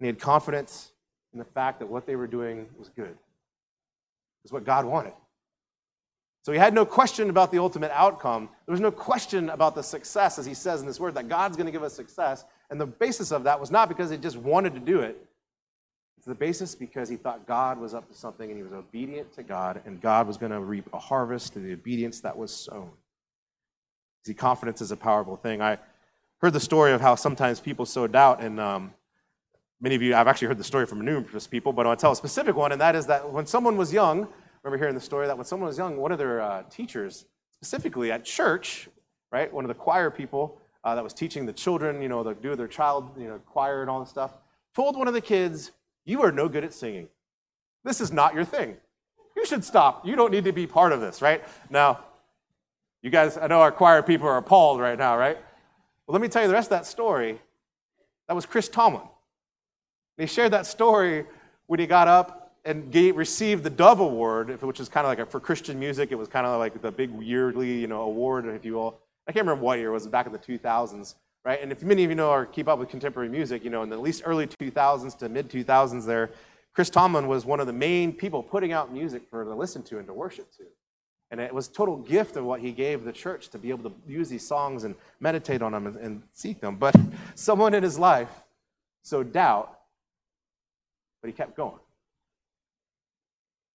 he 0.00 0.06
had 0.06 0.18
confidence 0.18 0.90
in 1.32 1.38
the 1.38 1.44
fact 1.44 1.78
that 1.78 1.86
what 1.86 2.06
they 2.06 2.16
were 2.16 2.26
doing 2.26 2.66
was 2.76 2.88
good. 2.88 3.06
It 3.06 3.16
was 4.42 4.52
what 4.52 4.64
God 4.64 4.84
wanted. 4.84 5.12
So 6.42 6.52
he 6.52 6.58
had 6.58 6.72
no 6.72 6.86
question 6.86 7.30
about 7.30 7.52
the 7.52 7.58
ultimate 7.58 7.90
outcome. 7.92 8.48
There 8.66 8.72
was 8.72 8.80
no 8.80 8.90
question 8.90 9.50
about 9.50 9.74
the 9.74 9.82
success, 9.82 10.38
as 10.38 10.46
he 10.46 10.54
says 10.54 10.80
in 10.80 10.86
this 10.86 10.98
word, 10.98 11.14
that 11.14 11.28
God's 11.28 11.56
going 11.56 11.66
to 11.66 11.72
give 11.72 11.82
us 11.82 11.92
success. 11.92 12.44
And 12.70 12.80
the 12.80 12.86
basis 12.86 13.32
of 13.32 13.44
that 13.44 13.60
was 13.60 13.70
not 13.70 13.88
because 13.88 14.10
he 14.10 14.16
just 14.16 14.36
wanted 14.36 14.74
to 14.74 14.80
do 14.80 15.00
it, 15.00 15.22
the 16.28 16.34
basis 16.34 16.74
because 16.74 17.08
he 17.08 17.16
thought 17.16 17.46
God 17.46 17.78
was 17.78 17.94
up 17.94 18.08
to 18.08 18.14
something 18.14 18.50
and 18.50 18.56
he 18.56 18.62
was 18.62 18.72
obedient 18.72 19.32
to 19.34 19.42
God, 19.42 19.80
and 19.84 20.00
God 20.00 20.26
was 20.26 20.36
going 20.36 20.52
to 20.52 20.60
reap 20.60 20.88
a 20.92 20.98
harvest 20.98 21.54
to 21.54 21.58
the 21.58 21.72
obedience 21.72 22.20
that 22.20 22.36
was 22.36 22.54
sown. 22.54 22.90
See, 24.24 24.34
confidence 24.34 24.80
is 24.80 24.90
a 24.90 24.96
powerful 24.96 25.36
thing. 25.36 25.62
I 25.62 25.78
heard 26.38 26.52
the 26.52 26.60
story 26.60 26.92
of 26.92 27.00
how 27.00 27.14
sometimes 27.14 27.60
people 27.60 27.86
sow 27.86 28.06
doubt, 28.06 28.40
and 28.40 28.60
um, 28.60 28.92
many 29.80 29.94
of 29.94 30.02
you, 30.02 30.14
I've 30.14 30.28
actually 30.28 30.48
heard 30.48 30.58
the 30.58 30.64
story 30.64 30.86
from 30.86 31.04
numerous 31.04 31.46
people, 31.46 31.72
but 31.72 31.86
I'll 31.86 31.96
tell 31.96 32.12
a 32.12 32.16
specific 32.16 32.54
one, 32.56 32.72
and 32.72 32.80
that 32.80 32.94
is 32.94 33.06
that 33.06 33.32
when 33.32 33.46
someone 33.46 33.76
was 33.76 33.92
young, 33.92 34.28
remember 34.62 34.78
hearing 34.78 34.94
the 34.94 35.00
story 35.00 35.26
that 35.26 35.36
when 35.36 35.46
someone 35.46 35.68
was 35.68 35.78
young, 35.78 35.96
one 35.96 36.12
of 36.12 36.18
their 36.18 36.40
uh, 36.40 36.62
teachers, 36.70 37.24
specifically 37.60 38.12
at 38.12 38.24
church, 38.24 38.88
right, 39.32 39.52
one 39.52 39.64
of 39.64 39.68
the 39.68 39.74
choir 39.74 40.10
people 40.10 40.60
uh, 40.84 40.94
that 40.94 41.02
was 41.02 41.14
teaching 41.14 41.46
the 41.46 41.52
children, 41.52 42.02
you 42.02 42.08
know, 42.08 42.22
the 42.22 42.34
do 42.34 42.54
their 42.54 42.68
child, 42.68 43.10
you 43.16 43.28
know, 43.28 43.38
choir 43.46 43.80
and 43.80 43.90
all 43.90 44.00
this 44.00 44.10
stuff, 44.10 44.32
told 44.74 44.96
one 44.96 45.08
of 45.08 45.14
the 45.14 45.20
kids, 45.20 45.72
you 46.08 46.22
are 46.22 46.32
no 46.32 46.48
good 46.48 46.64
at 46.64 46.72
singing. 46.72 47.08
This 47.84 48.00
is 48.00 48.10
not 48.10 48.34
your 48.34 48.44
thing. 48.44 48.76
You 49.36 49.44
should 49.44 49.64
stop. 49.64 50.06
You 50.06 50.16
don't 50.16 50.32
need 50.32 50.44
to 50.44 50.52
be 50.52 50.66
part 50.66 50.92
of 50.92 51.00
this, 51.00 51.22
right? 51.22 51.44
Now, 51.70 52.00
you 53.02 53.10
guys, 53.10 53.36
I 53.36 53.46
know 53.46 53.60
our 53.60 53.70
choir 53.70 54.02
people 54.02 54.26
are 54.26 54.38
appalled 54.38 54.80
right 54.80 54.98
now, 54.98 55.16
right? 55.16 55.36
Well, 56.06 56.12
let 56.14 56.22
me 56.22 56.28
tell 56.28 56.42
you 56.42 56.48
the 56.48 56.54
rest 56.54 56.66
of 56.66 56.70
that 56.70 56.86
story. 56.86 57.38
That 58.26 58.34
was 58.34 58.46
Chris 58.46 58.68
Tomlin. 58.68 59.06
he 60.16 60.26
shared 60.26 60.52
that 60.52 60.66
story 60.66 61.26
when 61.66 61.78
he 61.78 61.86
got 61.86 62.08
up 62.08 62.56
and 62.64 62.90
gave, 62.90 63.16
received 63.16 63.62
the 63.62 63.70
Dove 63.70 64.00
Award, 64.00 64.60
which 64.62 64.80
is 64.80 64.88
kind 64.88 65.06
of 65.06 65.10
like 65.10 65.18
a, 65.18 65.26
for 65.26 65.40
Christian 65.40 65.78
music. 65.78 66.10
It 66.10 66.16
was 66.16 66.28
kind 66.28 66.46
of 66.46 66.58
like 66.58 66.80
the 66.80 66.90
big 66.90 67.22
yearly, 67.22 67.78
you 67.78 67.86
know, 67.86 68.02
award, 68.02 68.46
if 68.46 68.64
you 68.64 68.74
will. 68.74 68.98
I 69.26 69.32
can't 69.32 69.46
remember 69.46 69.64
what 69.64 69.78
year 69.78 69.88
it 69.88 69.92
was. 69.92 70.06
Back 70.06 70.26
in 70.26 70.32
the 70.32 70.38
2000s 70.38 71.14
right? 71.48 71.62
And 71.62 71.72
if 71.72 71.82
many 71.82 72.04
of 72.04 72.10
you 72.10 72.14
know 72.14 72.30
or 72.30 72.44
keep 72.44 72.68
up 72.68 72.78
with 72.78 72.90
contemporary 72.90 73.30
music, 73.30 73.64
you 73.64 73.70
know, 73.70 73.82
in 73.82 73.88
the 73.88 73.96
at 73.96 74.02
least 74.02 74.22
early 74.26 74.46
2000s 74.46 75.16
to 75.16 75.30
mid 75.30 75.48
2000s 75.48 76.04
there, 76.04 76.30
Chris 76.74 76.90
Tomlin 76.90 77.26
was 77.26 77.46
one 77.46 77.58
of 77.58 77.66
the 77.66 77.72
main 77.72 78.12
people 78.12 78.42
putting 78.42 78.72
out 78.72 78.92
music 78.92 79.22
for 79.30 79.44
to 79.44 79.54
listen 79.54 79.82
to 79.84 79.96
and 79.96 80.06
to 80.06 80.12
worship 80.12 80.52
to. 80.58 80.64
And 81.30 81.40
it 81.40 81.54
was 81.54 81.66
total 81.66 81.96
gift 81.96 82.36
of 82.36 82.44
what 82.44 82.60
he 82.60 82.70
gave 82.70 83.02
the 83.02 83.12
church 83.12 83.48
to 83.48 83.58
be 83.58 83.70
able 83.70 83.88
to 83.88 83.96
use 84.06 84.28
these 84.28 84.46
songs 84.46 84.84
and 84.84 84.94
meditate 85.20 85.62
on 85.62 85.72
them 85.72 85.86
and, 85.86 85.96
and 85.96 86.22
seek 86.34 86.60
them. 86.60 86.76
But 86.76 86.94
someone 87.34 87.72
in 87.72 87.82
his 87.82 87.98
life 87.98 88.30
sowed 89.02 89.32
doubt, 89.32 89.74
but 91.22 91.28
he 91.28 91.32
kept 91.32 91.56
going. 91.56 91.80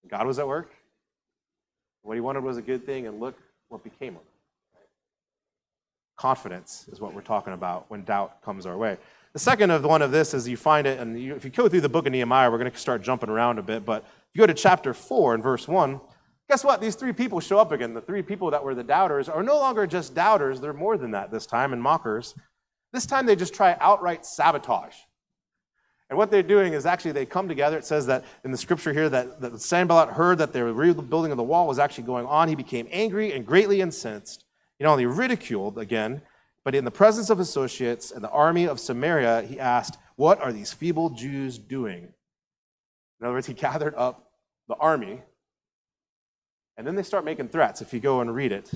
God 0.08 0.28
was 0.28 0.38
at 0.38 0.48
work. 0.48 0.70
What 2.04 2.14
he 2.14 2.22
wanted 2.22 2.44
was 2.44 2.58
a 2.58 2.62
good 2.62 2.86
thing, 2.86 3.08
and 3.08 3.20
look 3.20 3.36
what 3.70 3.84
became 3.84 4.16
of 4.16 4.22
it. 4.22 4.33
Confidence 6.16 6.88
is 6.92 7.00
what 7.00 7.14
we're 7.14 7.22
talking 7.22 7.54
about 7.54 7.86
when 7.90 8.04
doubt 8.04 8.42
comes 8.44 8.66
our 8.66 8.78
way. 8.78 8.98
The 9.34 9.40
second 9.40 9.72
of 9.72 9.84
one 9.84 10.04
of 10.04 10.12
this 10.12 10.34
is 10.34 10.48
you 10.48 10.58
find 10.58 10.86
it, 10.86 11.00
and 11.00 11.20
you, 11.20 11.36
if 11.36 11.44
you 11.44 11.50
go 11.50 11.68
through 11.68 11.82
the 11.82 11.90
book 11.90 12.06
of 12.06 12.12
Nehemiah, 12.12 12.52
we're 12.52 12.60
going 12.60 12.72
to 12.72 12.78
start 12.78 13.02
jumping 13.02 13.30
around 13.30 13.58
a 13.58 13.64
bit, 13.64 13.84
but 13.84 14.04
if 14.04 14.36
you 14.36 14.40
go 14.40 14.46
to 14.46 14.54
chapter 14.54 14.94
4 14.94 15.34
and 15.34 15.44
verse 15.44 15.68
1, 15.68 16.00
guess 16.48 16.64
what? 16.64 16.82
These 16.82 16.96
three 16.96 17.14
people 17.14 17.40
show 17.40 17.58
up 17.58 17.72
again. 17.72 17.96
The 17.96 18.02
three 18.02 18.22
people 18.22 18.52
that 18.52 18.64
were 18.64 18.76
the 18.76 18.84
doubters 18.84 19.30
are 19.30 19.42
no 19.42 19.58
longer 19.58 19.88
just 19.88 20.14
doubters, 20.14 20.62
they're 20.62 20.72
more 20.72 20.98
than 20.98 21.12
that 21.12 21.32
this 21.32 21.48
time, 21.48 21.74
and 21.74 21.82
mockers. 21.82 22.36
This 22.92 23.08
time 23.08 23.26
they 23.26 23.36
just 23.36 23.56
try 23.56 23.76
outright 23.80 24.24
sabotage. 24.24 24.96
And 26.12 26.18
what 26.20 26.30
they're 26.30 26.44
doing 26.44 26.74
is 26.74 26.86
actually 26.86 27.14
they 27.14 27.26
come 27.26 27.48
together. 27.48 27.76
It 27.80 27.86
says 27.86 28.06
that 28.06 28.24
in 28.44 28.52
the 28.52 28.58
scripture 28.58 28.94
here 28.94 29.10
that, 29.10 29.42
that 29.42 29.60
Sanballat 29.60 30.10
heard 30.10 30.38
that 30.38 30.54
the 30.54 30.64
rebuilding 30.64 31.32
of 31.32 31.38
the 31.38 31.44
wall 31.44 31.66
was 31.66 31.80
actually 31.80 32.04
going 32.04 32.28
on. 32.28 32.48
He 32.48 32.54
became 32.54 32.88
angry 32.92 33.34
and 33.34 33.44
greatly 33.44 33.82
incensed. 33.82 34.46
He 34.78 34.84
not 34.84 34.94
only 34.94 35.06
ridiculed 35.06 35.78
again, 35.78 36.22
but 36.64 36.76
in 36.76 36.86
the 36.86 36.92
presence 36.92 37.30
of 37.30 37.40
associates 37.40 38.12
and 38.12 38.24
the 38.24 38.30
army 38.30 38.66
of 38.66 38.80
Samaria, 38.80 39.42
he 39.42 39.60
asked, 39.60 39.98
What 40.16 40.42
are 40.42 40.54
these 40.54 40.74
feeble 40.74 41.10
Jews 41.10 41.58
doing? 41.58 42.14
In 43.20 43.26
other 43.26 43.34
words, 43.34 43.48
he 43.48 43.54
gathered 43.68 43.96
up 43.96 44.32
the 44.68 44.76
army, 44.76 45.22
and 46.78 46.88
then 46.88 46.96
they 46.96 47.04
start 47.04 47.26
making 47.26 47.50
threats. 47.50 47.82
If 47.82 47.94
you 47.94 48.00
go 48.00 48.22
and 48.22 48.34
read 48.34 48.52
it, 48.52 48.72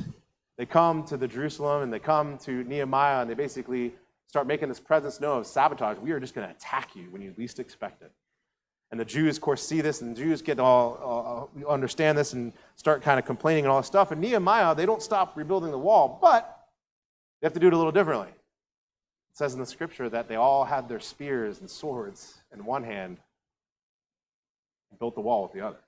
they 0.57 0.65
come 0.65 1.03
to 1.05 1.17
the 1.17 1.27
Jerusalem 1.27 1.83
and 1.83 1.93
they 1.93 1.99
come 1.99 2.37
to 2.39 2.63
Nehemiah, 2.63 3.21
and 3.21 3.29
they 3.29 3.35
basically 3.35 3.93
start 4.27 4.47
making 4.47 4.69
this 4.69 4.79
presence 4.79 5.21
known 5.21 5.39
of 5.39 5.47
sabotage. 5.47 5.97
We 5.97 6.11
are 6.11 6.19
just 6.19 6.35
going 6.35 6.47
to 6.47 6.53
attack 6.53 6.95
you 6.95 7.09
when 7.09 7.21
you 7.21 7.33
least 7.37 7.59
expect 7.59 8.01
it. 8.01 8.11
And 8.89 8.99
the 8.99 9.05
Jews, 9.05 9.37
of 9.37 9.41
course, 9.41 9.61
see 9.61 9.81
this, 9.81 10.01
and 10.01 10.15
the 10.15 10.21
Jews 10.21 10.41
get 10.41 10.59
all 10.59 11.51
uh, 11.65 11.69
understand 11.69 12.17
this 12.17 12.33
and 12.33 12.53
start 12.75 13.01
kind 13.01 13.19
of 13.19 13.25
complaining 13.25 13.65
and 13.65 13.71
all 13.71 13.79
this 13.79 13.87
stuff. 13.87 14.11
And 14.11 14.21
Nehemiah, 14.21 14.75
they 14.75 14.85
don't 14.85 15.01
stop 15.01 15.35
rebuilding 15.35 15.71
the 15.71 15.77
wall, 15.77 16.17
but 16.21 16.67
they 17.41 17.45
have 17.45 17.53
to 17.53 17.59
do 17.59 17.67
it 17.67 17.73
a 17.73 17.77
little 17.77 17.91
differently. 17.91 18.29
It 18.29 19.37
says 19.37 19.53
in 19.53 19.59
the 19.59 19.65
scripture 19.65 20.09
that 20.09 20.29
they 20.29 20.35
all 20.35 20.63
had 20.63 20.87
their 20.87 21.01
spears 21.01 21.59
and 21.59 21.69
swords 21.69 22.41
in 22.53 22.63
one 22.63 22.83
hand 22.83 23.17
and 24.89 24.99
built 24.99 25.15
the 25.15 25.21
wall 25.21 25.43
with 25.43 25.51
the 25.51 25.61
other. 25.61 25.79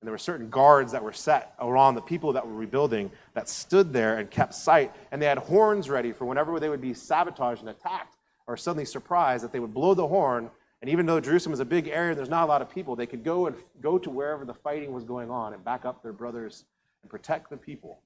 And 0.00 0.06
there 0.08 0.12
were 0.12 0.18
certain 0.18 0.50
guards 0.50 0.92
that 0.92 1.02
were 1.02 1.12
set 1.12 1.54
around 1.60 1.94
the 1.94 2.02
people 2.02 2.32
that 2.32 2.46
were 2.46 2.52
rebuilding 2.52 3.10
that 3.34 3.48
stood 3.48 3.92
there 3.92 4.18
and 4.18 4.30
kept 4.30 4.52
sight. 4.52 4.92
And 5.12 5.22
they 5.22 5.26
had 5.26 5.38
horns 5.38 5.88
ready 5.88 6.12
for 6.12 6.24
whenever 6.24 6.58
they 6.58 6.68
would 6.68 6.80
be 6.80 6.92
sabotaged 6.92 7.60
and 7.60 7.70
attacked 7.70 8.16
or 8.48 8.56
suddenly 8.56 8.84
surprised, 8.84 9.44
that 9.44 9.52
they 9.52 9.60
would 9.60 9.72
blow 9.72 9.94
the 9.94 10.06
horn 10.06 10.50
and 10.82 10.90
even 10.90 11.06
though 11.06 11.20
Jerusalem 11.20 11.52
is 11.52 11.60
a 11.60 11.64
big 11.64 11.86
area, 11.86 12.10
and 12.10 12.18
there's 12.18 12.28
not 12.28 12.42
a 12.42 12.46
lot 12.46 12.60
of 12.60 12.68
people, 12.68 12.96
they 12.96 13.06
could 13.06 13.22
go 13.22 13.46
and 13.46 13.54
go 13.80 13.98
to 13.98 14.10
wherever 14.10 14.44
the 14.44 14.52
fighting 14.52 14.92
was 14.92 15.04
going 15.04 15.30
on 15.30 15.54
and 15.54 15.64
back 15.64 15.84
up 15.84 16.02
their 16.02 16.12
brothers 16.12 16.64
and 17.02 17.10
protect 17.10 17.50
the 17.50 17.56
people. 17.56 18.00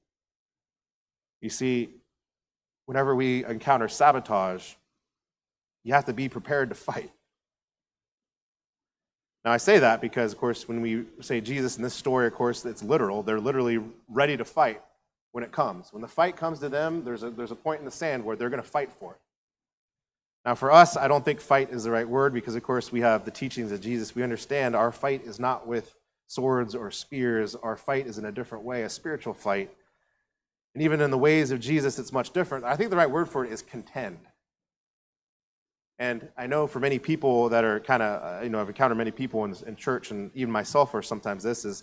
You 1.41 1.49
see, 1.49 1.89
whenever 2.85 3.17
we 3.17 3.47
encounter 3.47 3.89
sabotage, 3.89 4.75
you 5.85 5.95
have 5.95 6.05
to 6.05 6.13
be 6.13 6.29
prepared 6.29 6.69
to 6.69 6.75
fight. 6.75 7.11
Now, 9.43 9.53
I 9.53 9.57
say 9.57 9.79
that 9.79 10.03
because, 10.03 10.33
of 10.33 10.39
course, 10.39 10.69
when 10.69 10.83
we 10.83 11.05
say 11.21 11.41
Jesus 11.41 11.79
in 11.79 11.83
this 11.83 11.95
story, 11.95 12.27
of 12.27 12.35
course, 12.35 12.67
it's 12.67 12.83
literal. 12.83 13.23
They're 13.23 13.41
literally 13.41 13.81
ready 14.09 14.37
to 14.37 14.45
fight 14.45 14.83
when 15.33 15.45
it 15.45 15.53
comes. 15.53 15.93
When 15.93 16.03
the 16.03 16.09
fight 16.09 16.37
comes 16.37 16.59
to 16.59 16.69
them, 16.69 17.05
there's 17.05 17.23
a, 17.23 17.31
there's 17.31 17.53
a 17.53 17.57
point 17.57 17.79
in 17.79 17.85
the 17.87 17.91
sand 17.91 18.23
where 18.23 18.37
they're 18.37 18.51
going 18.51 18.63
to 18.63 18.69
fight 18.69 18.93
for 18.93 19.13
it. 19.13 19.21
Now, 20.47 20.55
for 20.55 20.71
us, 20.71 20.97
I 20.97 21.09
don't 21.09 21.25
think 21.25 21.41
fight 21.41 21.71
is 21.71 21.83
the 21.83 21.91
right 21.91 22.09
word 22.09 22.33
because, 22.33 22.55
of 22.55 22.63
course, 22.63 22.93
we 22.93 23.01
have 23.01 23.25
the 23.25 23.33
teachings 23.33 23.73
of 23.73 23.81
Jesus. 23.81 24.15
We 24.15 24.23
understand 24.23 24.77
our 24.77 24.93
fight 24.93 25.25
is 25.25 25.41
not 25.41 25.67
with 25.67 25.93
swords 26.29 26.73
or 26.73 26.93
spears, 26.93 27.57
our 27.57 27.77
fight 27.77 28.07
is 28.07 28.17
in 28.17 28.25
a 28.25 28.31
different 28.31 28.63
way, 28.65 28.85
a 28.85 28.89
spiritual 28.89 29.35
fight. 29.35 29.71
And 30.73 30.85
even 30.85 31.01
in 31.01 31.11
the 31.11 31.19
ways 31.19 31.51
of 31.51 31.59
Jesus, 31.59 31.99
it's 31.99 32.13
much 32.13 32.31
different. 32.31 32.65
I 32.65 32.77
think 32.77 32.91
the 32.91 32.97
right 32.97 33.11
word 33.11 33.29
for 33.29 33.45
it 33.45 33.51
is 33.51 33.61
contend. 33.61 34.19
And 35.99 36.29
I 36.37 36.47
know 36.47 36.69
for 36.69 36.79
many 36.79 37.01
people 37.01 37.49
that 37.49 37.65
are 37.65 37.81
kind 37.81 38.03
of, 38.03 38.23
uh, 38.23 38.45
you 38.45 38.51
know, 38.51 38.61
I've 38.61 38.69
encountered 38.69 38.99
many 38.99 39.11
people 39.11 39.45
in, 39.45 39.57
in 39.67 39.75
church, 39.75 40.13
and 40.13 40.31
even 40.35 40.53
myself, 40.53 40.95
or 40.95 41.03
sometimes 41.03 41.43
this 41.43 41.65
is 41.65 41.83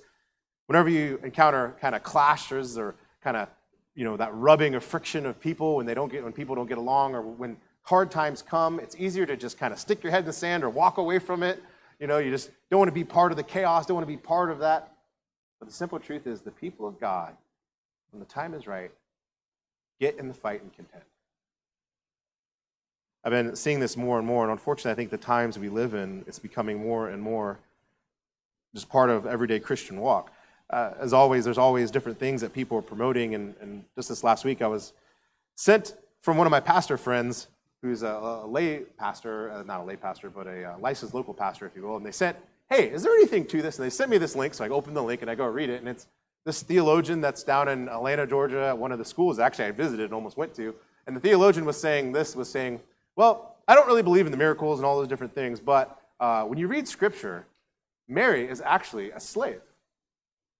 whenever 0.68 0.88
you 0.88 1.20
encounter 1.22 1.76
kind 1.82 1.96
of 1.96 2.04
clashes 2.04 2.78
or 2.78 2.96
kind 3.22 3.36
of, 3.36 3.50
you 3.94 4.06
know, 4.06 4.16
that 4.16 4.34
rubbing 4.34 4.74
or 4.74 4.80
friction 4.80 5.26
of 5.26 5.38
people 5.38 5.76
when 5.76 5.86
they 5.86 5.94
don't 5.94 6.10
get, 6.10 6.24
when 6.24 6.32
people 6.32 6.56
don't 6.56 6.68
get 6.68 6.78
along, 6.78 7.14
or 7.14 7.22
when 7.22 7.58
hard 7.84 8.10
times 8.10 8.42
come, 8.42 8.80
it's 8.80 8.96
easier 8.98 9.26
to 9.26 9.38
just 9.38 9.58
kind 9.58 9.74
of 9.74 9.80
stick 9.80 10.04
your 10.04 10.12
head 10.12 10.22
in 10.22 10.26
the 10.26 10.34
sand 10.34 10.64
or 10.64 10.70
walk 10.70 10.98
away 10.98 11.20
from 11.20 11.44
it. 11.44 11.62
You 12.00 12.08
know, 12.08 12.18
you 12.18 12.32
just 12.32 12.50
don't 12.72 12.80
want 12.80 12.90
to 12.90 12.94
be 12.94 13.04
part 13.04 13.32
of 13.32 13.38
the 13.38 13.44
chaos, 13.44 13.86
don't 13.86 13.96
want 13.96 14.08
to 14.08 14.14
be 14.14 14.18
part 14.18 14.50
of 14.50 14.60
that. 14.60 14.94
But 15.60 15.68
the 15.68 15.74
simple 15.74 16.00
truth 16.00 16.28
is, 16.28 16.42
the 16.42 16.52
people 16.52 16.88
of 16.88 17.00
God, 17.00 17.36
when 18.12 18.20
the 18.20 18.26
time 18.26 18.54
is 18.54 18.68
right, 18.68 18.92
get 20.00 20.18
in 20.18 20.28
the 20.28 20.34
fight 20.34 20.62
and 20.62 20.74
contend. 20.74 21.04
I've 23.24 23.32
been 23.32 23.56
seeing 23.56 23.80
this 23.80 23.96
more 23.96 24.18
and 24.18 24.28
more, 24.28 24.44
and 24.44 24.52
unfortunately, 24.52 24.92
I 24.92 24.96
think 24.96 25.10
the 25.10 25.18
times 25.18 25.58
we 25.58 25.70
live 25.70 25.94
in, 25.94 26.26
it's 26.28 26.40
becoming 26.40 26.78
more 26.84 27.10
and 27.10 27.22
more 27.22 27.60
just 28.74 28.90
part 28.90 29.10
of 29.10 29.26
everyday 29.26 29.60
Christian 29.60 30.02
walk. 30.02 30.32
Uh, 30.70 30.92
as 31.00 31.14
always, 31.14 31.46
there's 31.46 31.58
always 31.58 31.92
different 31.92 32.20
things 32.20 32.42
that 32.42 32.52
people 32.52 32.78
are 32.78 32.82
promoting, 32.82 33.36
and, 33.36 33.56
and 33.62 33.86
just 33.96 34.10
this 34.10 34.24
last 34.24 34.44
week, 34.44 34.62
I 34.62 34.68
was 34.68 34.92
sent 35.56 35.96
from 36.20 36.38
one 36.38 36.48
of 36.48 36.52
my 36.52 36.60
pastor 36.60 36.98
friends 36.98 37.48
who's 37.84 38.02
a, 38.02 38.08
a 38.08 38.48
lay 38.48 38.80
pastor, 38.98 39.52
uh, 39.52 39.62
not 39.64 39.82
a 39.82 39.84
lay 39.84 39.98
pastor, 39.98 40.30
but 40.30 40.48
a 40.48 40.72
uh, 40.72 40.78
licensed 40.80 41.14
local 41.14 41.34
pastor, 41.34 41.68
if 41.68 41.76
you 41.76 41.84
will. 41.84 41.98
And 41.98 42.06
they 42.06 42.12
said, 42.12 42.38
Hey, 42.70 42.90
is 42.90 43.04
there 43.04 43.14
anything 43.14 43.46
to 43.48 43.62
this? 43.62 43.78
And 43.78 43.86
they 43.86 43.90
sent 43.90 44.10
me 44.10 44.18
this 44.18 44.36
link. 44.36 44.54
So 44.54 44.64
I 44.64 44.70
open 44.70 44.94
the 44.94 45.04
link 45.04 45.22
and 45.22 45.30
I 45.30 45.36
go 45.36 45.46
read 45.46 45.70
it. 45.70 45.80
And 45.82 45.90
it's 45.90 46.08
this 46.46 46.64
theologian 46.64 47.20
that's 47.20 47.44
down 47.44 47.68
in 47.68 47.90
Atlanta, 47.90 48.26
Georgia, 48.26 48.68
at 48.68 48.78
one 48.78 48.94
of 48.94 49.00
the 49.00 49.06
schools 49.06 49.38
actually 49.38 49.66
I 49.66 49.72
visited 49.72 50.06
and 50.06 50.14
almost 50.14 50.38
went 50.38 50.56
to. 50.56 50.74
And 51.06 51.16
the 51.16 51.20
theologian 51.20 51.66
was 51.66 51.80
saying 51.80 52.14
this, 52.14 52.36
was 52.36 52.50
saying, 52.50 52.80
Well, 53.18 53.58
I 53.68 53.76
don't 53.76 53.86
really 53.86 54.02
believe 54.02 54.26
in 54.26 54.32
the 54.32 54.38
miracles 54.38 54.80
and 54.80 54.86
all 54.86 54.98
those 54.98 55.10
different 55.10 55.36
things, 55.36 55.60
but 55.60 56.00
uh, 56.20 56.44
when 56.44 56.58
you 56.58 56.68
read 56.68 56.88
scripture, 56.88 57.46
Mary 58.08 58.48
is 58.48 58.62
actually 58.62 59.12
a 59.12 59.20
slave. 59.20 59.60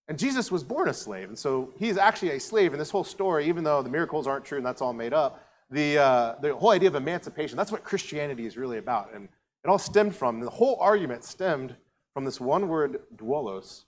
And 0.10 0.20
Jesus 0.20 0.52
was 0.52 0.64
born 0.64 0.90
a 0.90 0.94
slave. 0.94 1.30
And 1.30 1.40
so 1.40 1.72
he's 1.78 1.98
actually 1.98 2.32
a 2.32 2.40
slave 2.40 2.74
in 2.74 2.80
this 2.80 2.90
whole 2.90 3.06
story, 3.06 3.48
even 3.48 3.64
though 3.64 3.82
the 3.82 3.90
miracles 3.90 4.28
aren't 4.28 4.44
true 4.44 4.58
and 4.58 4.68
that's 4.68 4.82
all 4.82 4.92
made 4.92 5.14
up 5.14 5.42
the, 5.74 5.98
uh, 5.98 6.36
the 6.40 6.56
whole 6.56 6.70
idea 6.70 6.88
of 6.88 6.96
emancipation, 6.96 7.58
that's 7.58 7.72
what 7.72 7.84
Christianity 7.84 8.46
is 8.46 8.58
really 8.58 8.78
about. 8.78 9.14
And 9.14 9.28
it 9.64 9.68
all 9.68 9.80
stemmed 9.80 10.16
from, 10.16 10.40
the 10.40 10.50
whole 10.50 10.78
argument 10.80 11.24
stemmed 11.24 11.76
from 12.14 12.26
this 12.26 12.40
one 12.40 12.68
word, 12.68 13.02
doulos, 13.16 13.86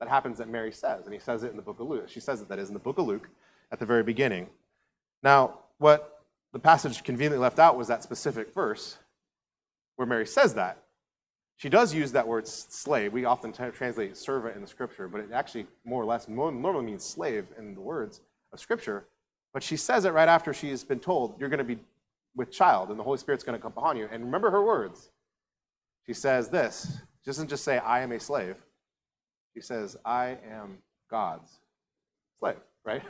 that 0.00 0.08
happens 0.08 0.38
that 0.38 0.48
Mary 0.48 0.72
says. 0.72 1.04
And 1.04 1.12
he 1.12 1.20
says 1.20 1.42
it 1.42 1.50
in 1.50 1.56
the 1.56 1.62
book 1.62 1.78
of 1.78 1.88
Luke. 1.88 2.08
She 2.08 2.20
says 2.20 2.40
it, 2.40 2.48
that 2.48 2.58
is, 2.58 2.68
in 2.68 2.74
the 2.74 2.80
book 2.80 2.98
of 2.98 3.06
Luke 3.06 3.28
at 3.70 3.78
the 3.78 3.86
very 3.86 4.02
beginning. 4.02 4.48
Now, 5.22 5.58
what 5.78 6.22
the 6.52 6.58
passage 6.58 7.04
conveniently 7.04 7.38
left 7.38 7.58
out 7.58 7.76
was 7.76 7.88
that 7.88 8.02
specific 8.02 8.54
verse 8.54 8.96
where 9.96 10.06
Mary 10.06 10.26
says 10.26 10.54
that. 10.54 10.82
She 11.58 11.68
does 11.68 11.94
use 11.94 12.12
that 12.12 12.26
word 12.26 12.46
slave. 12.46 13.12
We 13.12 13.24
often 13.24 13.52
translate 13.52 14.16
servant 14.16 14.56
in 14.56 14.62
the 14.62 14.68
scripture, 14.68 15.08
but 15.08 15.20
it 15.20 15.30
actually 15.32 15.66
more 15.84 16.02
or 16.02 16.06
less 16.06 16.28
normally 16.28 16.84
means 16.84 17.04
slave 17.04 17.46
in 17.58 17.74
the 17.74 17.80
words 17.80 18.20
of 18.52 18.60
scripture. 18.60 19.06
But 19.56 19.62
she 19.62 19.78
says 19.78 20.04
it 20.04 20.10
right 20.10 20.28
after 20.28 20.52
she's 20.52 20.84
been 20.84 21.00
told, 21.00 21.40
You're 21.40 21.48
going 21.48 21.56
to 21.60 21.64
be 21.64 21.78
with 22.34 22.52
child, 22.52 22.90
and 22.90 22.98
the 22.98 23.02
Holy 23.02 23.16
Spirit's 23.16 23.42
going 23.42 23.56
to 23.58 23.62
come 23.62 23.72
upon 23.74 23.96
you. 23.96 24.06
And 24.12 24.22
remember 24.22 24.50
her 24.50 24.62
words. 24.62 25.08
She 26.04 26.12
says 26.12 26.50
this. 26.50 26.98
She 27.24 27.24
doesn't 27.24 27.48
just 27.48 27.64
say, 27.64 27.78
I 27.78 28.02
am 28.02 28.12
a 28.12 28.20
slave. 28.20 28.56
She 29.54 29.62
says, 29.62 29.96
I 30.04 30.36
am 30.46 30.76
God's 31.10 31.50
slave, 32.38 32.58
right? 32.84 33.00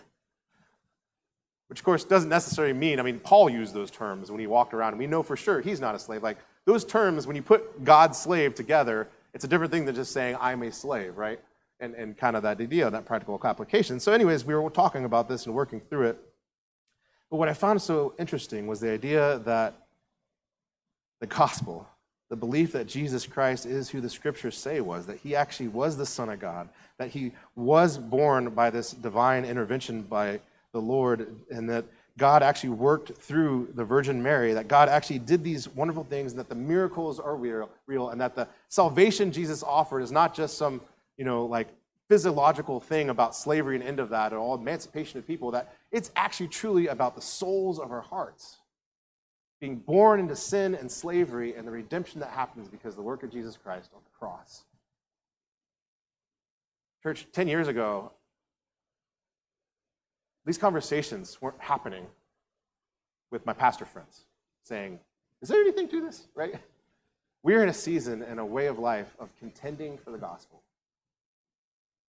Which, 1.67 1.81
of 1.81 1.85
course, 1.85 2.05
doesn't 2.05 2.29
necessarily 2.29 2.75
mean, 2.75 3.00
I 3.00 3.03
mean, 3.03 3.19
Paul 3.19 3.50
used 3.50 3.75
those 3.75 3.91
terms 3.91 4.31
when 4.31 4.38
he 4.38 4.47
walked 4.47 4.73
around, 4.73 4.93
and 4.93 5.00
we 5.00 5.09
know 5.09 5.25
for 5.25 5.37
sure 5.37 5.61
he's 5.61 5.81
not 5.81 5.97
a 5.97 5.99
slave. 5.99 6.23
Like, 6.23 6.38
those 6.65 6.85
terms, 6.85 7.26
when 7.26 7.35
you 7.35 7.43
put 7.43 7.83
God's 7.83 8.19
slave 8.19 8.55
together, 8.55 9.09
it's 9.35 9.43
a 9.43 9.49
different 9.49 9.73
thing 9.73 9.85
than 9.85 9.97
just 9.97 10.12
saying, 10.12 10.37
I'm 10.41 10.62
a 10.62 10.71
slave, 10.71 11.19
right? 11.19 11.41
And, 11.81 11.97
and 11.97 12.17
kind 12.17 12.37
of 12.37 12.45
that 12.45 12.61
idea, 12.61 12.88
that 12.88 13.05
practical 13.05 13.41
application. 13.43 13.99
So, 13.99 14.12
anyways, 14.12 14.45
we 14.45 14.55
were 14.55 14.71
talking 14.71 15.05
about 15.05 15.29
this 15.29 15.47
and 15.47 15.53
working 15.53 15.81
through 15.81 16.11
it. 16.11 16.23
But 17.30 17.38
what 17.38 17.49
I 17.49 17.54
found 17.54 17.83
so 17.83 18.14
interesting 18.18 18.66
was 18.66 18.80
the 18.80 18.90
idea 18.90 19.40
that 19.40 19.75
the 21.21 21.26
gospel, 21.26 21.88
the 22.30 22.37
belief 22.37 22.73
that 22.73 22.87
Jesus 22.87 23.26
Christ 23.26 23.66
is 23.66 23.88
who 23.88 24.00
the 24.00 24.11
scriptures 24.11 24.56
say 24.56 24.80
was, 24.80 25.06
that 25.06 25.18
he 25.18 25.35
actually 25.35 25.68
was 25.68 25.97
the 25.97 26.06
Son 26.06 26.28
of 26.28 26.40
God, 26.40 26.68
that 26.99 27.11
he 27.11 27.33
was 27.54 27.99
born 27.99 28.50
by 28.50 28.71
this 28.71 28.92
divine 28.92 29.45
intervention 29.45 30.02
by 30.02 30.40
the 30.73 30.80
Lord, 30.80 31.35
and 31.50 31.68
that 31.71 31.85
God 32.18 32.42
actually 32.42 32.71
worked 32.71 33.12
through 33.18 33.68
the 33.75 33.85
Virgin 33.85 34.23
Mary, 34.23 34.54
that 34.54 34.68
God 34.68 34.88
actually 34.88 35.18
did 35.18 35.45
these 35.45 35.68
wonderful 35.68 36.04
things, 36.04 36.33
and 36.33 36.38
that 36.38 36.49
the 36.49 36.54
miracles 36.54 37.21
are 37.21 37.37
real, 37.37 37.68
real 37.87 38.11
and 38.11 38.21
that 38.21 38.35
the 38.35 38.49
salvation 38.68 39.33
Jesus 39.33 39.62
offered 39.62 40.00
is 40.00 40.12
not 40.12 40.35
just 40.35 40.56
some, 40.56 40.80
you 41.16 41.25
know, 41.25 41.45
like 41.45 41.68
physiological 42.09 42.81
thing 42.81 43.11
about 43.11 43.35
slavery 43.35 43.75
and 43.77 43.85
end 43.85 44.01
of 44.01 44.11
that, 44.11 44.33
and 44.33 44.41
all 44.41 44.55
emancipation 44.55 45.19
of 45.19 45.27
people, 45.27 45.51
that 45.51 45.75
it's 45.91 46.11
actually 46.17 46.49
truly 46.49 46.87
about 46.87 47.15
the 47.15 47.21
souls 47.21 47.79
of 47.79 47.91
our 47.91 48.01
hearts 48.01 48.59
being 49.61 49.77
born 49.77 50.21
into 50.21 50.37
sin 50.37 50.75
and 50.75 50.91
slavery 50.91 51.55
and 51.55 51.67
the 51.67 51.71
redemption 51.71 52.21
that 52.21 52.31
happens 52.31 52.69
because 52.69 52.93
of 52.93 52.97
the 52.97 53.03
work 53.03 53.23
of 53.23 53.31
Jesus 53.31 53.57
Christ 53.57 53.91
on 53.95 54.01
the 54.05 54.19
cross. 54.19 54.65
Church, 57.03 57.27
10 57.33 57.49
years 57.49 57.69
ago, 57.69 58.13
these 60.45 60.59
conversations 60.59 61.41
weren't 61.41 61.61
happening 61.61 62.07
with 63.31 63.47
my 63.47 63.53
pastor 63.53 63.85
friends 63.85 64.25
saying, 64.63 64.99
Is 65.41 65.49
there 65.49 65.61
anything 65.61 65.89
to 65.89 66.01
this? 66.01 66.27
Right? 66.35 66.55
We're 67.43 67.63
in 67.63 67.69
a 67.69 67.75
season 67.75 68.23
and 68.23 68.41
a 68.41 68.45
way 68.45 68.67
of 68.67 68.79
life 68.79 69.15
of 69.19 69.35
contending 69.39 69.99
for 69.99 70.11
the 70.11 70.19
gospel. 70.19 70.63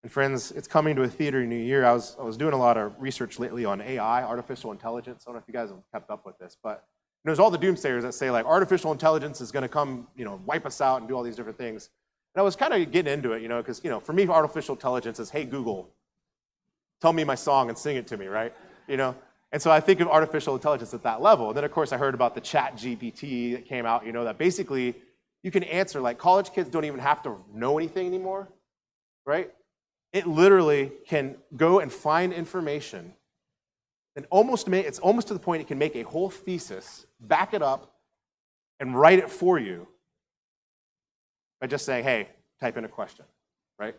And 0.04 0.12
friends, 0.12 0.52
it's 0.52 0.68
coming 0.68 0.96
to 0.96 1.04
a 1.04 1.08
theater 1.08 1.46
new 1.46 1.56
year. 1.56 1.84
I 1.86 1.94
was, 1.94 2.16
I 2.20 2.24
was 2.24 2.38
doing 2.38 2.54
a 2.54 2.58
lot 2.58 2.78
of 2.78 2.94
research 3.00 3.40
lately 3.40 3.66
on 3.66 3.82
AI, 3.82 4.24
artificial 4.24 4.72
intelligence. 4.72 5.24
I 5.26 5.32
don't 5.32 5.36
know 5.36 5.40
if 5.40 5.48
you 5.48 5.54
guys 5.54 5.70
have 5.70 5.80
kept 5.92 6.10
up 6.10 6.26
with 6.26 6.38
this, 6.38 6.56
but 6.62 6.86
there's 7.26 7.40
all 7.40 7.52
the 7.52 7.58
doomsayers 7.58 8.04
that 8.04 8.14
say 8.14 8.32
like 8.32 8.46
artificial 8.46 8.92
intelligence 8.92 9.42
is 9.42 9.52
going 9.52 9.64
to 9.64 9.70
come, 9.70 10.08
you 10.16 10.24
know, 10.24 10.40
wipe 10.46 10.66
us 10.66 10.80
out 10.80 11.02
and 11.02 11.10
do 11.10 11.16
all 11.16 11.24
these 11.24 11.36
different 11.36 11.58
things. 11.58 11.90
And 12.34 12.40
I 12.40 12.44
was 12.44 12.56
kind 12.56 12.74
of 12.74 12.92
getting 12.92 13.12
into 13.12 13.34
it, 13.34 13.42
you 13.42 13.50
know, 13.50 13.58
because 13.58 13.84
you 13.84 13.90
know, 13.90 14.00
for 14.00 14.14
me, 14.14 14.28
artificial 14.28 14.76
intelligence 14.76 15.20
is, 15.20 15.30
hey 15.30 15.44
Google, 15.44 15.90
tell 17.02 17.12
me 17.12 17.24
my 17.24 17.36
song 17.36 17.70
and 17.70 17.78
sing 17.78 17.98
it 17.98 18.08
to 18.08 18.18
me, 18.18 18.28
right? 18.28 18.54
You 18.88 18.98
know. 18.98 19.16
And 19.52 19.62
so 19.62 19.72
I 19.72 19.80
think 19.80 20.02
of 20.02 20.08
artificial 20.08 20.56
intelligence 20.56 20.94
at 20.94 21.04
that 21.04 21.22
level. 21.22 21.48
And 21.48 21.58
then 21.58 21.64
of 21.64 21.72
course 21.72 21.92
I 21.92 21.98
heard 21.98 22.14
about 22.14 22.36
the 22.36 22.42
Chat 22.42 22.76
GPT 22.76 23.54
that 23.54 23.66
came 23.66 23.86
out, 23.86 24.06
you 24.06 24.12
know, 24.12 24.26
that 24.26 24.38
basically 24.38 24.96
you 25.42 25.52
can 25.52 25.64
answer 25.64 26.02
like 26.02 26.18
college 26.18 26.52
kids 26.54 26.70
don't 26.70 26.86
even 26.86 27.00
have 27.00 27.24
to 27.24 27.38
know 27.54 27.78
anything 27.78 28.08
anymore, 28.08 28.50
right? 29.26 29.52
It 30.18 30.28
literally 30.28 30.92
can 31.08 31.36
go 31.56 31.80
and 31.80 31.92
find 31.92 32.34
information 32.34 33.14
and 34.18 34.26
almost 34.32 34.68
it's 34.68 34.98
almost 34.98 35.28
to 35.28 35.36
the 35.36 35.40
point 35.40 35.62
it 35.62 35.68
can 35.68 35.78
make 35.78 35.96
a 35.96 36.02
whole 36.02 36.32
thesis, 36.32 37.06
back 37.20 37.54
it 37.54 37.62
up, 37.62 37.94
and 38.80 39.00
write 39.00 39.20
it 39.20 39.30
for 39.30 39.60
you 39.60 39.88
by 41.62 41.68
just 41.68 41.86
saying, 41.86 42.04
hey, 42.04 42.28
type 42.60 42.78
in 42.78 42.84
a 42.84 42.88
question, 42.88 43.26
right? 43.78 43.96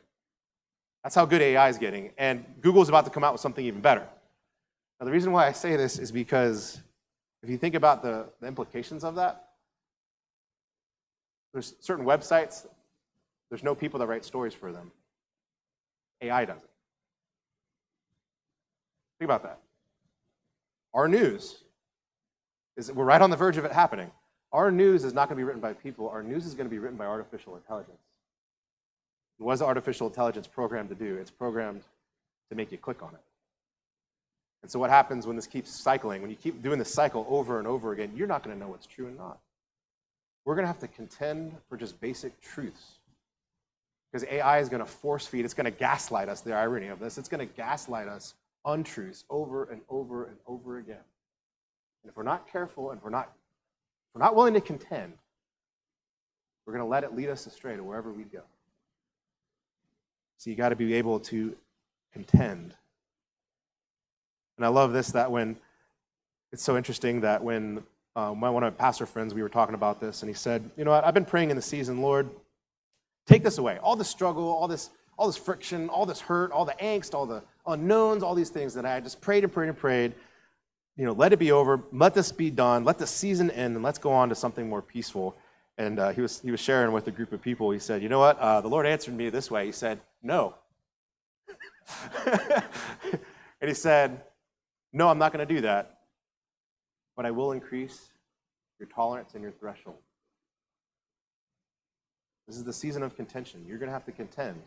That's 1.05 1.15
how 1.15 1.25
good 1.25 1.41
AI 1.41 1.69
is 1.69 1.79
getting. 1.79 2.11
And 2.19 2.45
Google's 2.61 2.89
about 2.89 3.05
to 3.05 3.13
come 3.13 3.23
out 3.23 3.33
with 3.33 3.41
something 3.41 3.65
even 3.65 3.81
better. 3.81 4.05
Now, 4.99 5.07
the 5.07 5.13
reason 5.13 5.31
why 5.31 5.47
I 5.47 5.53
say 5.53 5.77
this 5.77 6.01
is 6.01 6.11
because 6.11 6.81
if 7.45 7.49
you 7.49 7.57
think 7.57 7.77
about 7.77 8.03
the, 8.03 8.27
the 8.41 8.49
implications 8.49 9.05
of 9.05 9.15
that, 9.15 9.51
there's 11.53 11.77
certain 11.79 12.05
websites, 12.05 12.67
there's 13.51 13.63
no 13.63 13.77
people 13.77 14.01
that 14.01 14.09
write 14.09 14.25
stories 14.25 14.53
for 14.53 14.73
them. 14.73 14.91
AI 16.21 16.45
does 16.45 16.63
it. 16.63 16.71
Think 19.19 19.27
about 19.27 19.43
that. 19.43 19.59
Our 20.95 21.09
news 21.09 21.59
is 22.77 22.91
we're 22.93 23.05
right 23.05 23.21
on 23.21 23.31
the 23.31 23.37
verge 23.37 23.57
of 23.57 23.65
it 23.65 23.73
happening. 23.73 24.11
Our 24.53 24.71
news 24.71 25.05
is 25.05 25.13
not 25.13 25.29
going 25.29 25.37
to 25.37 25.41
be 25.41 25.45
written 25.45 25.61
by 25.61 25.75
people. 25.75 26.09
Our 26.09 26.23
news 26.23 26.47
is 26.47 26.55
going 26.55 26.67
to 26.67 26.71
be 26.71 26.79
written 26.79 26.97
by 26.97 27.07
artificial 27.07 27.57
intelligence. 27.57 27.99
What 29.39 29.53
is 29.53 29.63
artificial 29.63 30.09
intelligence 30.09 30.47
programmed 30.47 30.89
to 30.89 30.95
do? 30.95 31.17
It's 31.17 31.31
programmed 31.31 31.83
to 32.51 32.57
make 32.57 32.73
you 32.73 32.79
click 32.79 33.03
on 33.03 33.11
it. 33.11 33.21
And 34.63 34.71
so, 34.71 34.79
what 34.79 34.91
happens 34.91 35.27
when 35.27 35.37
this 35.37 35.47
keeps 35.47 35.71
cycling? 35.71 36.23
When 36.23 36.31
you 36.31 36.37
keep 36.37 36.63
doing 36.63 36.79
this 36.79 36.93
cycle 36.93 37.27
over 37.29 37.59
and 37.59 37.69
over 37.69 37.93
again, 37.93 38.13
you're 38.17 38.27
not 38.27 38.43
going 38.43 38.57
to 38.57 38.61
know 38.61 38.71
what's 38.71 38.87
true 38.87 39.07
and 39.07 39.17
not. 39.17 39.39
We're 40.45 40.55
going 40.55 40.65
to 40.65 40.69
have 40.69 40.81
to 40.81 40.89
contend 40.89 41.53
for 41.69 41.77
just 41.77 42.01
basic 42.01 42.41
truths. 42.41 42.98
Because 44.11 44.27
AI 44.31 44.59
is 44.61 44.69
going 44.69 44.81
to 44.81 44.91
force 44.91 45.27
feed, 45.27 45.45
it's 45.45 45.55
going 45.55 45.67
to 45.67 45.71
gaslight 45.71 46.29
us, 46.29 46.41
the 46.41 46.55
irony 46.55 46.89
of 46.89 46.99
this. 46.99 47.19
It's 47.19 47.29
going 47.29 47.47
to 47.47 47.55
gaslight 47.55 48.09
us 48.09 48.35
untruths 48.65 49.25
over 49.29 49.65
and 49.65 49.83
over 49.89 50.25
and 50.25 50.37
over 50.47 50.79
again. 50.79 50.97
And 52.03 52.11
if 52.11 52.17
we're 52.17 52.23
not 52.23 52.51
careful 52.51 52.91
and 52.91 53.03
we're 53.03 53.11
not, 53.11 53.33
we're 54.15 54.23
not 54.23 54.35
willing 54.35 54.55
to 54.55 54.61
contend, 54.61 55.13
we're 56.67 56.73
going 56.73 56.85
to 56.85 56.89
let 56.89 57.05
it 57.05 57.15
lead 57.15 57.29
us 57.29 57.47
astray 57.47 57.77
to 57.77 57.83
wherever 57.83 58.13
we 58.13 58.25
go. 58.25 58.43
So 60.39 60.51
you 60.51 60.57
got 60.57 60.69
to 60.71 60.77
be 60.77 60.95
able 60.95 61.21
to 61.21 61.57
contend. 62.13 62.75
And 64.57 64.65
I 64.65 64.69
love 64.69 64.93
this 64.93 65.09
that 65.09 65.31
when 65.31 65.57
it's 66.53 66.63
so 66.63 66.77
interesting 66.77 67.21
that 67.23 67.43
when 67.43 67.83
uh, 68.17 68.35
my, 68.35 68.51
one 68.51 68.65
of 68.65 68.73
my 68.73 68.77
pastor 68.77 69.07
friends, 69.07 69.35
we 69.35 69.43
were 69.43 69.49
talking 69.49 69.75
about 69.75 70.01
this, 70.01 70.23
and 70.23 70.29
he 70.29 70.35
said, 70.35 70.69
You 70.77 70.85
know 70.85 70.91
what? 70.91 71.05
I've 71.05 71.15
been 71.15 71.25
praying 71.25 71.51
in 71.51 71.57
the 71.57 71.63
season, 71.63 72.01
Lord, 72.01 72.29
take 73.29 73.45
this 73.45 73.59
away. 73.59 73.79
All 73.79 73.95
the 73.95 74.05
struggle, 74.05 74.45
all 74.45 74.67
this, 74.67 74.91
all 75.17 75.27
this 75.27 75.37
friction, 75.37 75.89
all 75.89 76.07
this 76.07 76.21
hurt, 76.21 76.51
all 76.51 76.65
the 76.65 76.73
angst, 76.81 77.15
all 77.15 77.27
the 77.27 77.43
unknowns, 77.67 78.23
all 78.23 78.35
these 78.35 78.51
things 78.51 78.75
that 78.75 78.87
I 78.87 78.99
just 79.01 79.21
prayed 79.21 79.45
and 79.45 79.53
prayed 79.53 79.69
and 79.69 79.79
prayed. 79.79 80.15
You 80.97 81.05
know, 81.05 81.13
let 81.13 81.33
it 81.33 81.39
be 81.39 81.53
over. 81.53 81.81
Let 81.93 82.15
this 82.15 82.33
be 82.33 82.51
done. 82.51 82.85
Let 82.85 82.99
the 82.99 83.07
season 83.07 83.51
end, 83.53 83.77
and 83.77 83.85
let's 83.85 83.99
go 83.99 84.11
on 84.11 84.31
to 84.31 84.35
something 84.35 84.69
more 84.69 84.83
peaceful. 84.83 85.37
And 85.77 86.01
uh, 86.01 86.11
he, 86.11 86.21
was, 86.21 86.41
he 86.41 86.51
was 86.51 86.59
sharing 86.59 86.91
with 86.93 87.07
a 87.07 87.13
group 87.13 87.33
of 87.33 87.41
people. 87.41 87.71
He 87.71 87.79
said, 87.79 88.03
You 88.03 88.09
know 88.09 88.19
what? 88.19 88.37
Uh, 88.39 88.61
the 88.61 88.69
Lord 88.69 88.85
answered 88.85 89.15
me 89.15 89.31
this 89.31 89.49
way. 89.49 89.67
He 89.67 89.73
said, 89.73 90.01
No. 90.23 90.57
and 92.27 93.69
he 93.69 93.75
said, 93.75 94.23
No, 94.93 95.09
I'm 95.09 95.19
not 95.19 95.33
going 95.33 95.47
to 95.47 95.55
do 95.55 95.61
that. 95.61 96.01
But 97.15 97.27
I 97.27 97.31
will 97.31 97.53
increase 97.53 98.09
your 98.81 98.89
tolerance 98.89 99.35
and 99.35 99.43
your 99.43 99.53
threshold. 99.53 99.99
This 102.49 102.57
is 102.57 102.65
the 102.65 102.73
season 102.73 103.03
of 103.03 103.15
contention. 103.15 103.65
You're 103.69 103.77
going 103.77 103.91
to 103.91 103.93
have 103.93 104.07
to 104.07 104.13
contend. 104.13 104.61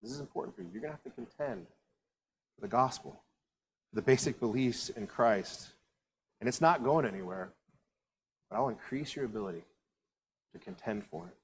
This 0.00 0.12
is 0.12 0.20
important 0.20 0.54
for 0.54 0.62
you. 0.62 0.68
You're 0.72 0.80
going 0.80 0.92
to 0.92 0.96
have 0.96 1.02
to 1.02 1.10
contend 1.10 1.66
for 2.54 2.60
the 2.60 2.68
gospel, 2.68 3.20
for 3.90 3.96
the 3.96 4.02
basic 4.02 4.38
beliefs 4.38 4.90
in 4.90 5.08
Christ. 5.08 5.70
And 6.40 6.48
it's 6.48 6.60
not 6.60 6.84
going 6.84 7.04
anywhere, 7.04 7.50
but 8.48 8.56
I'll 8.56 8.68
increase 8.68 9.16
your 9.16 9.24
ability 9.24 9.64
to 10.52 10.58
contend 10.60 11.04
for 11.04 11.26
it. 11.26 11.34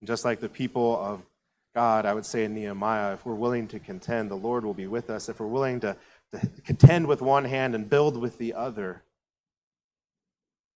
And 0.00 0.06
just 0.06 0.24
like 0.24 0.38
the 0.38 0.48
people 0.48 0.96
of 0.96 1.22
God, 1.74 2.06
I 2.06 2.14
would 2.14 2.26
say 2.26 2.44
in 2.44 2.54
Nehemiah, 2.54 3.14
if 3.14 3.26
we're 3.26 3.34
willing 3.34 3.66
to 3.68 3.80
contend, 3.80 4.30
the 4.30 4.36
Lord 4.36 4.64
will 4.64 4.74
be 4.74 4.86
with 4.86 5.10
us. 5.10 5.28
If 5.28 5.40
we're 5.40 5.46
willing 5.46 5.80
to, 5.80 5.96
to 6.32 6.48
contend 6.64 7.08
with 7.08 7.20
one 7.20 7.44
hand 7.44 7.74
and 7.74 7.90
build 7.90 8.16
with 8.16 8.38
the 8.38 8.54
other, 8.54 9.02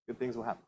good 0.07 0.19
things 0.19 0.35
will 0.35 0.43
happen. 0.43 0.63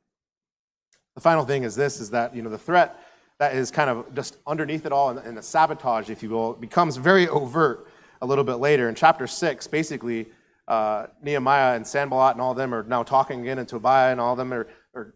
The 1.16 1.22
final 1.22 1.44
thing 1.44 1.64
is 1.64 1.76
this 1.76 2.00
is 2.00 2.12
that 2.12 2.34
you 2.34 2.42
know 2.42 2.50
the 2.50 2.58
threat 2.58 2.98
that 3.40 3.56
is 3.56 3.72
kind 3.72 3.90
of 3.90 4.14
just 4.14 4.38
underneath 4.46 4.86
it 4.86 4.92
all 4.92 5.18
and, 5.18 5.38
the 5.38 5.42
sabotage, 5.42 6.10
if 6.10 6.22
you 6.22 6.30
will, 6.30 6.54
becomes 6.54 6.98
very 6.98 7.28
overt 7.30 7.88
a 8.22 8.26
little 8.26 8.44
bit 8.44 8.56
later. 8.56 8.90
In 8.90 8.96
chapter 8.96 9.28
6, 9.28 9.68
basically, 9.68 10.28
uh, 10.68 11.08
Nehemiah 11.24 11.76
and 11.76 11.88
Sanballat 11.88 12.36
and 12.36 12.42
all 12.42 12.52
of 12.52 12.58
them 12.58 12.74
are 12.76 12.84
now 12.84 13.02
talking 13.02 13.42
again, 13.42 13.58
and 13.58 13.68
Tobiah 13.68 14.12
and 14.12 14.20
all 14.20 14.34
of 14.34 14.38
them 14.38 14.54
are, 14.54 14.68
are 14.94 15.16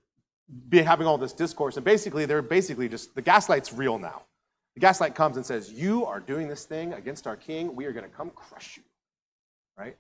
be 0.70 0.82
having 0.82 1.06
all 1.06 1.18
this 1.18 1.34
discourse. 1.34 1.76
And 1.76 1.84
basically, 1.84 2.26
they're 2.26 2.42
basically 2.42 2.88
just 2.88 3.14
the 3.14 3.22
gaslight's 3.22 3.74
real 3.74 4.00
now. 4.00 4.24
The 4.76 4.80
gaslight 4.80 5.16
comes 5.16 5.36
and 5.36 5.46
says, 5.46 5.72
You 5.72 6.06
are 6.06 6.20
doing 6.20 6.48
this 6.48 6.66
thing 6.66 6.94
against 6.94 7.28
our 7.28 7.36
king. 7.36 7.76
We 7.76 7.86
are 7.86 7.92
going 7.92 8.10
to 8.10 8.16
come 8.16 8.32
crush 8.32 8.78
you. 8.78 8.84
Right? 9.78 9.98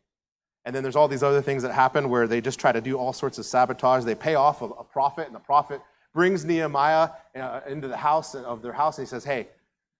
And 0.65 0.74
then 0.74 0.82
there's 0.82 0.95
all 0.95 1.10
these 1.10 1.24
other 1.24 1.41
things 1.41 1.62
that 1.63 1.74
happen 1.74 2.10
where 2.10 2.26
they 2.26 2.39
just 2.39 2.60
try 2.60 2.71
to 2.71 2.82
do 2.82 2.98
all 2.98 3.12
sorts 3.12 3.38
of 3.38 3.45
sabotage. 3.45 4.06
They 4.06 4.15
pay 4.15 4.36
off 4.36 4.62
a, 4.62 4.65
a 4.65 4.84
prophet, 4.84 5.28
and 5.28 5.36
the 5.36 5.39
prophet 5.39 5.82
brings 6.13 6.45
Nehemiah 6.45 7.10
uh, 7.36 7.62
into 7.67 7.88
the 7.88 7.97
house 7.97 8.36
of 8.36 8.62
their 8.62 8.73
house, 8.73 8.97
and 8.97 9.08
he 9.08 9.10
says, 9.10 9.23
Hey, 9.23 9.47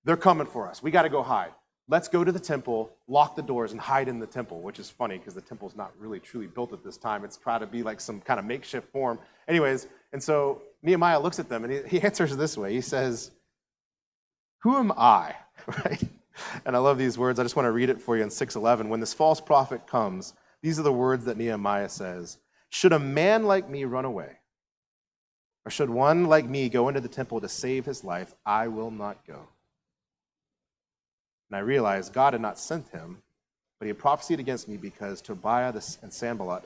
they're 0.04 0.18
coming 0.18 0.48
for 0.48 0.68
us. 0.68 0.84
We 0.84 0.92
got 0.92 1.04
to 1.04 1.10
go 1.10 1.24
hide. 1.24 1.52
Let's 1.90 2.08
go 2.08 2.24
to 2.24 2.32
the 2.32 2.40
temple, 2.40 2.92
lock 3.08 3.36
the 3.36 3.42
doors, 3.42 3.74
and 3.74 3.82
hide 3.82 4.08
in 4.08 4.20
the 4.20 4.28
temple, 4.28 4.62
which 4.62 4.80
is 4.80 4.90
funny 4.90 5.18
because 5.18 5.34
the 5.34 5.42
temple's 5.42 5.76
not 5.76 5.92
really 6.00 6.20
truly 6.20 6.48
built 6.48 6.72
at 6.72 6.84
this 6.84 6.98
time. 6.98 7.26
It's 7.26 7.36
trying 7.36 7.60
to 7.60 7.68
be 7.68 7.84
like 7.84 8.00
some 8.00 8.22
kind 8.22 8.40
of 8.40 8.46
makeshift 8.46 8.90
form. 8.92 9.20
Anyways, 9.48 9.88
and 10.14 10.24
so 10.24 10.62
Nehemiah 10.82 11.20
looks 11.20 11.40
at 11.40 11.50
them 11.50 11.66
and 11.66 11.74
he, 11.74 11.98
he 11.98 12.02
answers 12.02 12.36
this 12.38 12.58
way. 12.58 12.74
He 12.74 12.82
says, 12.82 13.32
Who 14.60 14.78
am 14.78 14.92
I? 14.94 15.36
Right? 15.86 16.04
And 16.66 16.76
I 16.76 16.80
love 16.80 16.98
these 16.98 17.18
words. 17.18 17.40
I 17.40 17.44
just 17.44 17.56
want 17.56 17.68
to 17.68 17.72
read 17.72 17.90
it 17.90 18.02
for 18.02 18.18
you 18.18 18.24
in 18.24 18.30
611. 18.30 18.90
When 18.90 19.00
this 19.00 19.14
false 19.14 19.40
prophet 19.40 19.86
comes, 19.86 20.34
these 20.62 20.80
are 20.80 20.84
the 20.84 20.92
words 20.92 21.26
that 21.26 21.38
Nehemiah 21.38 21.90
says 21.90 22.38
Should 22.70 22.92
a 22.92 23.00
man 23.00 23.44
like 23.44 23.70
me 23.70 23.86
run 23.86 24.04
away? 24.04 24.40
Or 25.66 25.72
should 25.72 25.90
one 25.90 26.26
like 26.26 26.46
me 26.46 26.70
go 26.70 26.88
into 26.90 27.00
the 27.00 27.08
temple 27.08 27.40
to 27.42 27.50
save 27.50 27.86
his 27.86 28.04
life? 28.04 28.34
I 28.46 28.68
will 28.68 28.92
not 28.92 29.26
go. 29.26 29.48
And 31.50 31.58
I 31.58 31.60
realized 31.60 32.14
God 32.14 32.34
had 32.34 32.42
not 32.42 32.60
sent 32.60 32.90
him, 32.90 33.22
but 33.80 33.86
he 33.86 33.90
had 33.90 34.00
prophesied 34.00 34.40
against 34.40 34.68
me 34.68 34.78
because 34.78 35.22
Tobiah 35.22 35.74
and 36.02 36.12
Sanballat 36.12 36.64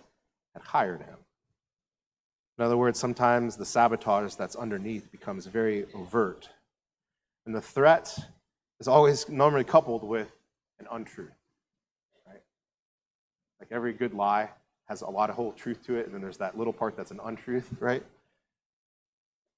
had 0.53 0.63
hired 0.63 1.01
him. 1.01 1.17
In 2.57 2.65
other 2.65 2.77
words, 2.77 2.99
sometimes 2.99 3.55
the 3.55 3.65
sabotage 3.65 4.33
that's 4.33 4.55
underneath 4.55 5.12
becomes 5.12 5.45
very 5.45 5.86
overt. 5.93 6.49
And 7.45 7.53
the 7.53 7.62
threat 7.62 8.17
is 8.79 8.88
always 8.88 9.29
normally 9.29 9.63
coupled 9.63 10.03
with 10.03 10.31
an 10.79 10.88
untruth. 10.91 11.36
Right? 12.25 12.41
Like 13.60 13.71
every 13.71 13.93
good 13.93 14.13
lie 14.13 14.49
has 14.89 15.01
a 15.01 15.10
lot 15.10 15.29
of 15.29 15.36
whole 15.36 15.51
truth 15.51 15.83
to 15.86 15.95
it, 15.95 16.05
and 16.05 16.15
then 16.15 16.21
there's 16.21 16.38
that 16.38 16.57
little 16.57 16.73
part 16.73 16.95
that's 16.97 17.12
an 17.12 17.19
untruth, 17.23 17.69
right? 17.79 18.03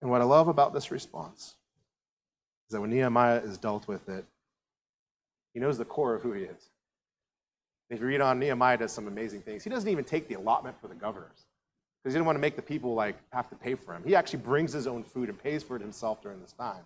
And 0.01 0.09
what 0.09 0.21
I 0.21 0.25
love 0.25 0.47
about 0.47 0.73
this 0.73 0.91
response 0.91 1.55
is 2.67 2.73
that 2.73 2.81
when 2.81 2.89
Nehemiah 2.89 3.41
is 3.41 3.57
dealt 3.57 3.87
with 3.87 4.07
it, 4.09 4.25
he 5.53 5.59
knows 5.59 5.77
the 5.77 5.85
core 5.85 6.15
of 6.15 6.21
who 6.21 6.31
he 6.31 6.43
is. 6.43 6.69
If 7.89 7.99
you 7.99 8.05
read 8.05 8.21
on, 8.21 8.39
Nehemiah 8.39 8.77
does 8.77 8.91
some 8.91 9.07
amazing 9.07 9.41
things. 9.41 9.63
He 9.63 9.69
doesn't 9.69 9.89
even 9.89 10.03
take 10.03 10.27
the 10.27 10.35
allotment 10.35 10.79
for 10.79 10.87
the 10.87 10.95
governors 10.95 11.45
because 12.03 12.13
he 12.13 12.17
didn't 12.17 12.27
want 12.27 12.35
to 12.35 12.41
make 12.41 12.55
the 12.55 12.61
people 12.61 12.93
like 12.93 13.15
have 13.33 13.49
to 13.49 13.55
pay 13.55 13.75
for 13.75 13.95
him. 13.95 14.03
He 14.05 14.15
actually 14.15 14.39
brings 14.39 14.71
his 14.71 14.85
own 14.87 15.03
food 15.03 15.27
and 15.27 15.41
pays 15.41 15.63
for 15.63 15.75
it 15.75 15.81
himself 15.81 16.21
during 16.21 16.39
this 16.39 16.53
time, 16.53 16.83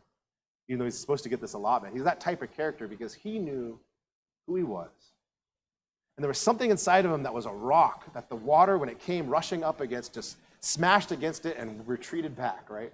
even 0.70 0.80
though 0.80 0.86
he's 0.86 0.98
supposed 0.98 1.24
to 1.24 1.30
get 1.30 1.42
this 1.42 1.54
allotment. 1.54 1.94
He's 1.94 2.06
that 2.06 2.22
type 2.22 2.42
of 2.42 2.56
character 2.56 2.88
because 2.88 3.14
he 3.14 3.38
knew 3.38 3.78
who 4.48 4.56
he 4.56 4.64
was. 4.64 4.90
And 6.16 6.24
there 6.24 6.30
was 6.30 6.38
something 6.38 6.72
inside 6.72 7.06
of 7.06 7.12
him 7.12 7.24
that 7.24 7.34
was 7.34 7.46
a 7.46 7.52
rock 7.52 8.14
that 8.14 8.30
the 8.30 8.36
water, 8.36 8.78
when 8.78 8.88
it 8.88 9.00
came 9.00 9.28
rushing 9.28 9.64
up 9.64 9.82
against, 9.82 10.14
just 10.14 10.38
smashed 10.62 11.12
against 11.12 11.46
it 11.46 11.58
and 11.58 11.86
retreated 11.88 12.36
back, 12.36 12.70
right? 12.70 12.94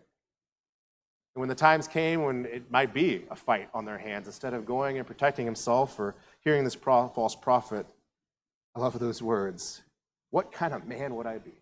And 1.36 1.42
when 1.42 1.50
the 1.50 1.56
times 1.56 1.88
came 1.88 2.24
when 2.24 2.46
it 2.46 2.72
might 2.72 2.94
be 2.94 3.26
a 3.30 3.36
fight 3.36 3.70
on 3.74 3.86
their 3.86 3.98
hands, 3.98 4.28
instead 4.28 4.54
of 4.54 4.66
going 4.66 4.98
and 4.98 5.06
protecting 5.06 5.46
himself 5.46 6.00
or 6.00 6.16
hearing 6.42 6.64
this 6.64 6.76
pro- 6.76 7.08
false 7.08 7.36
prophet, 7.36 7.86
I 8.76 8.80
love 8.80 8.98
those 9.00 9.22
words. 9.22 9.82
What 10.32 10.52
kind 10.52 10.74
of 10.74 10.88
man 10.88 11.16
would 11.16 11.28
I 11.28 11.38
be? 11.38 11.54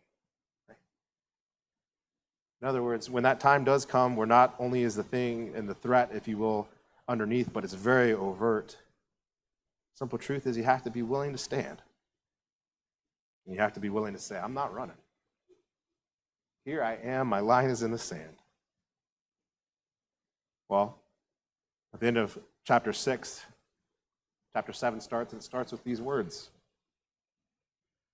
In 2.61 2.67
other 2.67 2.81
words, 2.81 3.09
when 3.09 3.23
that 3.23 3.39
time 3.39 3.63
does 3.63 3.85
come, 3.85 4.15
where 4.15 4.25
not 4.25 4.55
only 4.57 4.81
is 4.83 4.95
the 4.95 5.03
thing 5.03 5.53
and 5.55 5.69
the 5.69 5.75
threat, 5.75 6.09
if 6.13 6.27
you 6.27 6.37
will, 6.37 6.67
underneath, 7.07 7.53
but 7.53 7.63
it's 7.63 7.73
very 7.73 8.13
overt. 8.13 8.77
Simple 9.93 10.17
truth 10.17 10.47
is 10.47 10.57
you 10.57 10.63
have 10.63 10.83
to 10.83 10.89
be 10.89 11.03
willing 11.03 11.31
to 11.31 11.37
stand. 11.37 11.81
And 13.45 13.55
you 13.55 13.61
have 13.61 13.73
to 13.73 13.79
be 13.79 13.89
willing 13.89 14.13
to 14.13 14.19
say, 14.19 14.37
I'm 14.37 14.53
not 14.53 14.73
running. 14.73 14.97
Here 16.65 16.83
I 16.83 16.95
am, 16.95 17.27
my 17.27 17.39
line 17.39 17.69
is 17.69 17.83
in 17.83 17.91
the 17.91 17.97
sand. 17.97 18.41
Well, 20.69 20.97
at 21.93 21.99
the 21.99 22.07
end 22.07 22.17
of 22.17 22.37
chapter 22.65 22.91
6, 22.91 23.45
chapter 24.53 24.73
7 24.73 24.99
starts, 24.99 25.33
and 25.33 25.41
it 25.41 25.45
starts 25.45 25.71
with 25.71 25.83
these 25.83 26.01
words. 26.01 26.49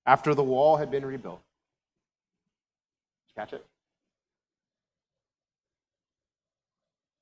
After 0.05 0.35
the 0.35 0.43
wall 0.43 0.77
had 0.77 0.91
been 0.91 1.05
rebuilt. 1.05 1.41
Catch 3.35 3.53
it? 3.53 3.65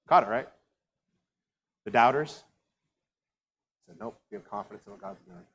Caught 0.09 0.23
it, 0.23 0.29
right? 0.29 0.49
The 1.85 1.91
doubters 1.91 2.43
said, 3.87 3.95
Nope, 3.99 4.19
we 4.29 4.35
have 4.35 4.49
confidence 4.49 4.85
in 4.85 4.91
what 4.91 5.01
God's 5.01 5.21
doing. 5.21 5.45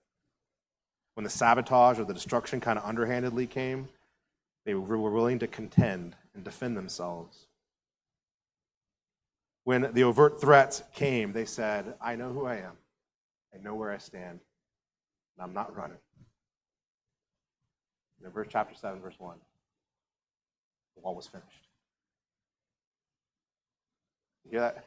When 1.15 1.25
the 1.25 1.31
sabotage 1.31 1.99
or 1.99 2.05
the 2.05 2.15
destruction 2.15 2.61
kind 2.61 2.79
of 2.79 2.85
underhandedly 2.85 3.47
came, 3.47 3.89
they 4.65 4.75
were 4.75 4.99
willing 4.99 5.39
to 5.41 5.47
contend 5.47 6.17
and 6.35 6.43
defend 6.43 6.77
themselves 6.77 7.46
when 9.67 9.93
the 9.95 10.05
overt 10.05 10.41
threats 10.41 10.85
came, 10.95 11.33
they 11.33 11.45
said, 11.45 11.95
I 12.01 12.15
know 12.15 12.33
who 12.33 12.47
I 12.47 12.59
am. 12.59 12.75
I 13.53 13.61
know 13.61 13.75
where 13.75 13.91
I 13.91 13.99
stand. 13.99 14.39
And 14.39 15.41
I'm 15.41 15.53
not 15.53 15.77
running. 15.77 15.97
In 18.25 18.31
verse 18.31 18.47
chapter 18.49 18.77
7, 18.77 19.01
verse 19.01 19.17
1, 19.19 19.37
the 20.95 21.03
wall 21.03 21.17
was 21.17 21.27
finished. 21.27 21.67
You 24.45 24.53
hear 24.53 24.61
that? 24.61 24.85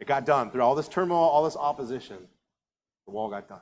It 0.00 0.08
got 0.08 0.26
done. 0.26 0.50
Through 0.50 0.62
all 0.62 0.74
this 0.74 0.88
turmoil, 0.88 1.16
all 1.16 1.44
this 1.44 1.56
opposition, 1.56 2.18
the 3.06 3.12
wall 3.12 3.30
got 3.30 3.48
done. 3.48 3.60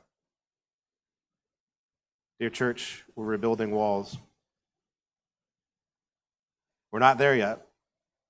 Dear 2.41 2.49
church, 2.49 3.05
we're 3.15 3.27
rebuilding 3.27 3.71
walls. 3.71 4.17
We're 6.91 7.01
not 7.01 7.19
there 7.19 7.37
yet, 7.37 7.67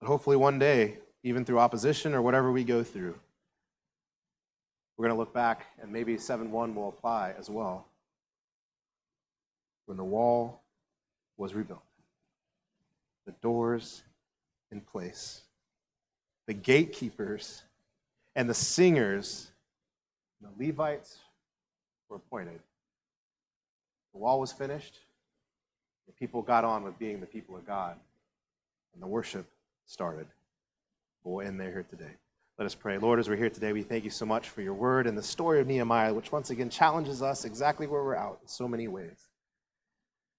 but 0.00 0.08
hopefully 0.08 0.36
one 0.36 0.58
day, 0.58 0.98
even 1.24 1.44
through 1.44 1.58
opposition 1.58 2.14
or 2.14 2.22
whatever 2.22 2.52
we 2.52 2.62
go 2.62 2.84
through, 2.84 3.18
we're 4.96 5.06
going 5.06 5.16
to 5.16 5.18
look 5.18 5.32
back 5.32 5.66
and 5.82 5.90
maybe 5.90 6.16
7 6.18 6.52
1 6.52 6.74
will 6.74 6.90
apply 6.90 7.34
as 7.36 7.50
well. 7.50 7.86
When 9.86 9.96
the 9.96 10.04
wall 10.04 10.60
was 11.36 11.54
rebuilt, 11.54 11.82
the 13.26 13.32
doors 13.42 14.02
in 14.70 14.82
place, 14.82 15.40
the 16.46 16.54
gatekeepers 16.54 17.62
and 18.36 18.48
the 18.48 18.54
singers, 18.54 19.50
and 20.40 20.52
the 20.52 20.66
Levites 20.66 21.18
were 22.08 22.16
appointed. 22.16 22.60
The 24.12 24.18
wall 24.18 24.40
was 24.40 24.52
finished. 24.52 24.98
The 26.06 26.12
people 26.12 26.42
got 26.42 26.64
on 26.64 26.84
with 26.84 26.98
being 26.98 27.20
the 27.20 27.26
people 27.26 27.56
of 27.56 27.66
God, 27.66 27.96
and 28.92 29.02
the 29.02 29.06
worship 29.06 29.46
started. 29.86 30.26
We'll 31.24 31.46
end 31.46 31.58
there 31.58 31.70
here 31.70 31.86
today. 31.88 32.12
Let 32.58 32.66
us 32.66 32.74
pray. 32.74 32.98
Lord, 32.98 33.18
as 33.18 33.28
we're 33.28 33.36
here 33.36 33.50
today, 33.50 33.72
we 33.72 33.82
thank 33.82 34.04
you 34.04 34.10
so 34.10 34.26
much 34.26 34.50
for 34.50 34.60
your 34.60 34.74
word 34.74 35.06
and 35.06 35.16
the 35.16 35.22
story 35.22 35.58
of 35.60 35.66
Nehemiah, 35.66 36.12
which 36.12 36.30
once 36.30 36.50
again 36.50 36.68
challenges 36.68 37.22
us 37.22 37.44
exactly 37.44 37.86
where 37.86 38.04
we're 38.04 38.14
out 38.14 38.38
in 38.42 38.48
so 38.48 38.68
many 38.68 38.86
ways. 38.86 39.28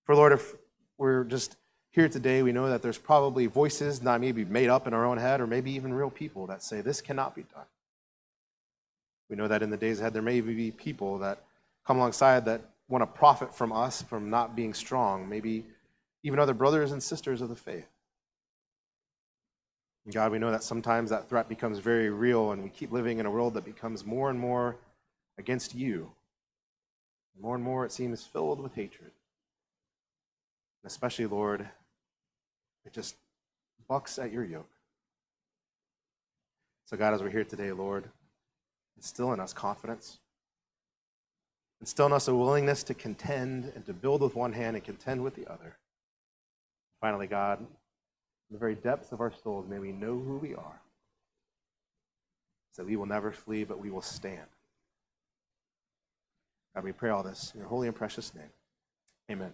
For 0.05 0.15
Lord, 0.15 0.31
if 0.31 0.53
we're 0.97 1.23
just 1.23 1.57
here 1.89 2.07
today, 2.07 2.43
we 2.43 2.51
know 2.51 2.69
that 2.69 2.83
there's 2.83 2.99
probably 2.99 3.47
voices 3.47 4.03
not 4.03 4.21
maybe 4.21 4.45
made 4.45 4.69
up 4.69 4.85
in 4.85 4.93
our 4.93 5.05
own 5.05 5.17
head 5.17 5.41
or 5.41 5.47
maybe 5.47 5.71
even 5.71 5.93
real 5.93 6.11
people 6.11 6.47
that 6.47 6.61
say 6.61 6.81
this 6.81 7.01
cannot 7.01 7.35
be 7.35 7.43
done. 7.53 7.65
We 9.27 9.35
know 9.35 9.47
that 9.47 9.63
in 9.63 9.71
the 9.71 9.77
days 9.77 9.99
ahead, 9.99 10.13
there 10.13 10.21
may 10.21 10.39
be 10.39 10.69
people 10.69 11.17
that 11.17 11.41
come 11.85 11.97
alongside 11.97 12.45
that 12.45 12.61
want 12.87 13.01
to 13.01 13.07
profit 13.07 13.55
from 13.55 13.73
us 13.73 14.03
from 14.03 14.29
not 14.29 14.55
being 14.55 14.73
strong, 14.73 15.27
maybe 15.27 15.65
even 16.21 16.37
other 16.37 16.53
brothers 16.53 16.91
and 16.91 17.01
sisters 17.01 17.41
of 17.41 17.49
the 17.49 17.55
faith. 17.55 17.87
God, 20.11 20.31
we 20.31 20.39
know 20.39 20.51
that 20.51 20.63
sometimes 20.63 21.09
that 21.09 21.27
threat 21.29 21.49
becomes 21.49 21.79
very 21.79 22.09
real, 22.09 22.51
and 22.51 22.63
we 22.63 22.69
keep 22.69 22.91
living 22.91 23.17
in 23.17 23.25
a 23.25 23.31
world 23.31 23.55
that 23.55 23.65
becomes 23.65 24.05
more 24.05 24.29
and 24.29 24.39
more 24.39 24.77
against 25.37 25.73
you. 25.73 26.11
More 27.41 27.55
and 27.55 27.63
more, 27.63 27.85
it 27.85 27.91
seems 27.91 28.23
filled 28.23 28.61
with 28.61 28.75
hatred. 28.75 29.11
And 30.83 30.91
especially, 30.91 31.25
Lord, 31.25 31.67
it 32.85 32.93
just 32.93 33.15
bucks 33.87 34.19
at 34.19 34.31
your 34.31 34.45
yoke. 34.45 34.69
So, 36.85 36.95
God, 36.97 37.15
as 37.15 37.23
we're 37.23 37.31
here 37.31 37.43
today, 37.43 37.71
Lord, 37.71 38.09
instill 38.95 39.33
in 39.33 39.39
us 39.39 39.53
confidence, 39.53 40.19
instill 41.81 42.05
in 42.05 42.13
us 42.13 42.27
a 42.27 42.35
willingness 42.35 42.83
to 42.83 42.93
contend 42.93 43.71
and 43.75 43.83
to 43.87 43.93
build 43.93 44.21
with 44.21 44.35
one 44.35 44.53
hand 44.53 44.75
and 44.75 44.85
contend 44.85 45.23
with 45.23 45.35
the 45.35 45.51
other. 45.51 45.77
Finally, 47.01 47.25
God, 47.25 47.65
the 48.51 48.58
very 48.58 48.75
depths 48.75 49.12
of 49.12 49.21
our 49.21 49.31
souls, 49.43 49.67
may 49.67 49.79
we 49.79 49.91
know 49.91 50.19
who 50.19 50.38
we 50.38 50.53
are, 50.53 50.81
so 52.71 52.84
we 52.84 52.95
will 52.95 53.05
never 53.05 53.31
flee, 53.31 53.63
but 53.63 53.79
we 53.79 53.89
will 53.89 54.01
stand. 54.01 54.47
God, 56.73 56.84
we 56.84 56.91
pray 56.91 57.10
all 57.10 57.23
this 57.23 57.51
in 57.53 57.62
your 57.62 57.69
holy 57.69 57.88
and 57.88 57.95
precious 57.95 58.34
name. 58.36 58.51
Amen. 59.31 59.53